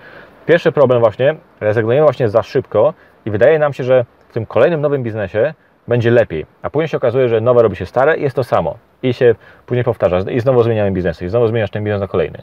Pierwszy 0.45 0.71
problem 0.71 0.99
właśnie, 0.99 1.35
rezygnujemy 1.59 2.03
właśnie 2.03 2.29
za 2.29 2.43
szybko 2.43 2.93
i 3.25 3.31
wydaje 3.31 3.59
nam 3.59 3.73
się, 3.73 3.83
że 3.83 4.05
w 4.29 4.33
tym 4.33 4.45
kolejnym 4.45 4.81
nowym 4.81 5.03
biznesie 5.03 5.53
będzie 5.87 6.11
lepiej. 6.11 6.45
A 6.61 6.69
później 6.69 6.87
się 6.87 6.97
okazuje, 6.97 7.29
że 7.29 7.41
nowe 7.41 7.63
robi 7.63 7.75
się 7.75 7.85
stare 7.85 8.17
i 8.17 8.21
jest 8.21 8.35
to 8.35 8.43
samo. 8.43 8.77
I 9.03 9.13
się 9.13 9.35
później 9.65 9.83
powtarza. 9.83 10.19
I 10.19 10.39
znowu 10.39 10.63
zmieniamy 10.63 10.91
biznesy. 10.91 11.25
I 11.25 11.29
znowu 11.29 11.47
zmieniasz 11.47 11.69
ten 11.69 11.83
biznes 11.83 12.01
na 12.01 12.07
kolejny. 12.07 12.41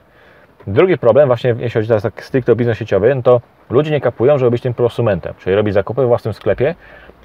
Drugi 0.67 0.99
problem, 0.99 1.27
właśnie 1.27 1.55
jeśli 1.59 1.79
chodzi 1.79 1.89
teraz 1.89 2.03
tak 2.03 2.25
stricte 2.25 2.53
o 2.53 2.57
biznes 2.57 2.79
sieciowy, 2.79 3.15
no 3.15 3.23
to 3.23 3.41
ludzie 3.71 3.91
nie 3.91 4.01
kapują, 4.01 4.39
żeby 4.39 4.51
być 4.51 4.63
tym 4.63 4.75
prosumentem, 4.75 5.35
czyli 5.39 5.57
robić 5.57 5.75
zakupy 5.75 6.03
w 6.03 6.07
własnym 6.07 6.35
sklepie 6.35 6.75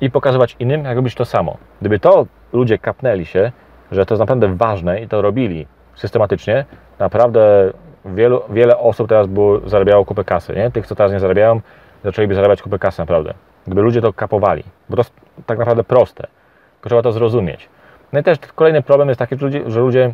i 0.01 0.11
pokazywać 0.11 0.55
innym, 0.59 0.85
jak 0.85 0.95
robić 0.95 1.15
to 1.15 1.25
samo. 1.25 1.57
Gdyby 1.81 1.99
to 1.99 2.25
ludzie 2.53 2.77
kapnęli 2.77 3.25
się, 3.25 3.51
że 3.91 4.05
to 4.05 4.13
jest 4.13 4.19
naprawdę 4.19 4.55
ważne 4.55 5.01
i 5.01 5.07
to 5.07 5.21
robili 5.21 5.67
systematycznie, 5.95 6.65
naprawdę 6.99 7.73
wielu, 8.05 8.41
wiele 8.49 8.77
osób 8.77 9.09
teraz 9.09 9.27
było, 9.27 9.59
zarabiało 9.65 10.05
kupę 10.05 10.23
kasy. 10.23 10.55
Nie? 10.55 10.71
Tych, 10.71 10.87
co 10.87 10.95
teraz 10.95 11.11
nie 11.11 11.19
zarabiają, 11.19 11.61
zaczęliby 12.03 12.35
zarabiać 12.35 12.61
kupę 12.61 12.79
kasy 12.79 13.01
naprawdę. 13.01 13.33
Gdyby 13.69 13.81
ludzie 13.81 14.01
to 14.01 14.13
kapowali, 14.13 14.63
bo 14.89 14.95
to 14.95 14.99
jest 14.99 15.13
tak 15.45 15.59
naprawdę 15.59 15.83
proste, 15.83 16.27
tylko 16.73 16.89
trzeba 16.89 17.01
to 17.01 17.11
zrozumieć. 17.11 17.69
No 18.13 18.19
i 18.19 18.23
też 18.23 18.37
kolejny 18.55 18.81
problem 18.81 19.07
jest 19.07 19.19
taki, 19.19 19.37
że 19.37 19.45
ludzie, 19.45 19.63
że 19.67 19.79
ludzie 19.79 20.13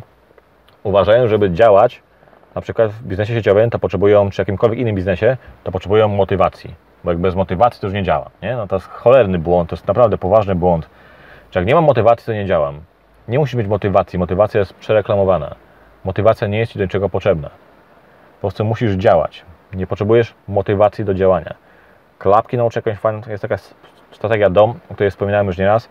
uważają, 0.82 1.26
żeby 1.28 1.50
działać 1.50 2.02
na 2.54 2.60
przykład 2.60 2.90
w 2.90 3.02
biznesie 3.02 3.34
sieciowym, 3.34 3.70
to 3.70 3.78
potrzebują, 3.78 4.30
czy 4.30 4.40
jakimkolwiek 4.40 4.78
innym 4.78 4.94
biznesie, 4.94 5.36
to 5.64 5.72
potrzebują 5.72 6.08
motywacji. 6.08 6.74
Bo 7.04 7.10
jak 7.10 7.18
bez 7.20 7.34
motywacji 7.34 7.80
to 7.80 7.86
już 7.86 7.94
nie 7.94 8.02
działa. 8.02 8.30
Nie? 8.42 8.56
No 8.56 8.66
to 8.66 8.76
jest 8.76 8.88
cholerny 8.88 9.38
błąd, 9.38 9.70
to 9.70 9.76
jest 9.76 9.86
naprawdę 9.86 10.18
poważny 10.18 10.54
błąd. 10.54 10.88
Czy 11.50 11.58
jak 11.58 11.68
nie 11.68 11.74
mam 11.74 11.84
motywacji, 11.84 12.26
to 12.26 12.32
nie 12.32 12.46
działam. 12.46 12.80
Nie 13.28 13.38
musisz 13.38 13.54
mieć 13.54 13.66
motywacji, 13.66 14.18
motywacja 14.18 14.60
jest 14.60 14.74
przereklamowana. 14.74 15.54
Motywacja 16.04 16.46
nie 16.48 16.58
jest 16.58 16.72
Ci 16.72 16.78
do 16.78 16.84
niczego 16.84 17.08
potrzebna. 17.08 17.48
Po 18.34 18.40
prostu 18.40 18.64
musisz 18.64 18.92
działać. 18.92 19.44
Nie 19.74 19.86
potrzebujesz 19.86 20.34
motywacji 20.48 21.04
do 21.04 21.14
działania. 21.14 21.54
Klapki 22.18 22.56
nauczy 22.56 22.78
jakąś 22.78 22.98
fajną, 22.98 23.20
jest 23.28 23.42
taka 23.42 23.56
strategia 24.12 24.50
DOM, 24.50 24.74
o 24.90 24.94
której 24.94 25.10
wspominałem 25.10 25.46
już 25.46 25.58
nieraz. 25.58 25.88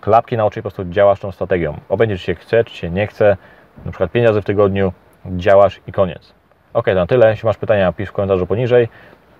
Klapki 0.00 0.36
nauczy 0.36 0.60
po 0.62 0.62
prostu 0.62 0.84
działasz 0.84 1.20
tą 1.20 1.32
strategią. 1.32 1.78
Obędzie 1.88 2.16
czy 2.16 2.22
się 2.22 2.34
chce, 2.34 2.64
czy 2.64 2.76
się 2.76 2.90
nie 2.90 3.06
chce. 3.06 3.36
Na 3.84 3.92
przykład 3.92 4.10
5 4.10 4.26
razy 4.26 4.42
w 4.42 4.44
tygodniu 4.44 4.92
działasz 5.26 5.80
i 5.86 5.92
koniec. 5.92 6.34
Ok, 6.74 6.84
to 6.86 6.94
na 6.94 7.06
tyle. 7.06 7.30
Jeśli 7.30 7.46
masz 7.46 7.56
pytania, 7.56 7.92
pisz 7.92 8.08
w 8.08 8.12
komentarzu 8.12 8.46
poniżej. 8.46 8.88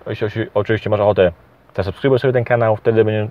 Jeśli 0.07 0.27
oczywiście 0.53 0.89
masz 0.89 0.99
ochotę, 0.99 1.31
to 1.73 1.83
subskrybuj 1.83 2.19
sobie 2.19 2.33
ten 2.33 2.43
kanał, 2.43 2.75
wtedy 2.75 3.05
będzie- 3.05 3.29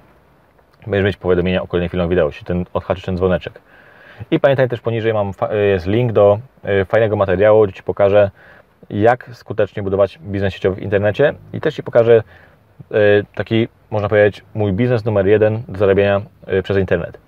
będziesz 0.87 1.05
mieć 1.05 1.16
powiadomienia 1.16 1.62
o 1.62 1.66
kolejnych 1.66 1.90
filmach 1.90 2.09
wideo, 2.09 2.27
jeśli 2.27 2.47
ten, 2.47 2.64
odhaczysz 2.73 3.05
ten 3.05 3.16
dzwoneczek. 3.16 3.61
I 4.31 4.40
pamiętaj 4.40 4.69
też 4.69 4.81
poniżej 4.81 5.14
mam 5.14 5.33
jest 5.73 5.87
link 5.87 6.12
do 6.12 6.38
y, 6.83 6.85
fajnego 6.85 7.16
materiału, 7.16 7.64
gdzie 7.64 7.73
Ci 7.73 7.83
pokażę, 7.83 8.31
jak 8.90 9.31
skutecznie 9.33 9.83
budować 9.83 10.19
biznes 10.19 10.55
sieciowy 10.55 10.77
w 10.77 10.83
internecie 10.83 11.35
i 11.53 11.61
też 11.61 11.75
Ci 11.75 11.83
pokażę 11.83 12.23
taki, 13.35 13.69
można 13.91 14.09
powiedzieć, 14.09 14.45
mój 14.55 14.73
biznes 14.73 15.05
numer 15.05 15.27
jeden 15.27 15.62
do 15.69 15.79
zarabiania 15.79 16.21
y, 16.53 16.62
przez 16.62 16.79
internet. 16.79 17.19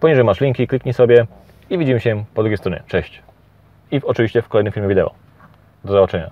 Poniżej 0.00 0.24
masz 0.24 0.40
linki, 0.40 0.66
kliknij 0.66 0.94
sobie 0.94 1.26
i 1.70 1.78
widzimy 1.78 2.00
się 2.00 2.24
po 2.34 2.42
drugiej 2.42 2.58
stronie. 2.58 2.82
Cześć. 2.86 3.22
I 3.90 4.00
oczywiście 4.04 4.42
w 4.42 4.48
kolejnym 4.48 4.72
filmie 4.72 4.88
wideo. 4.88 5.10
Do 5.84 5.92
zobaczenia. 5.92 6.30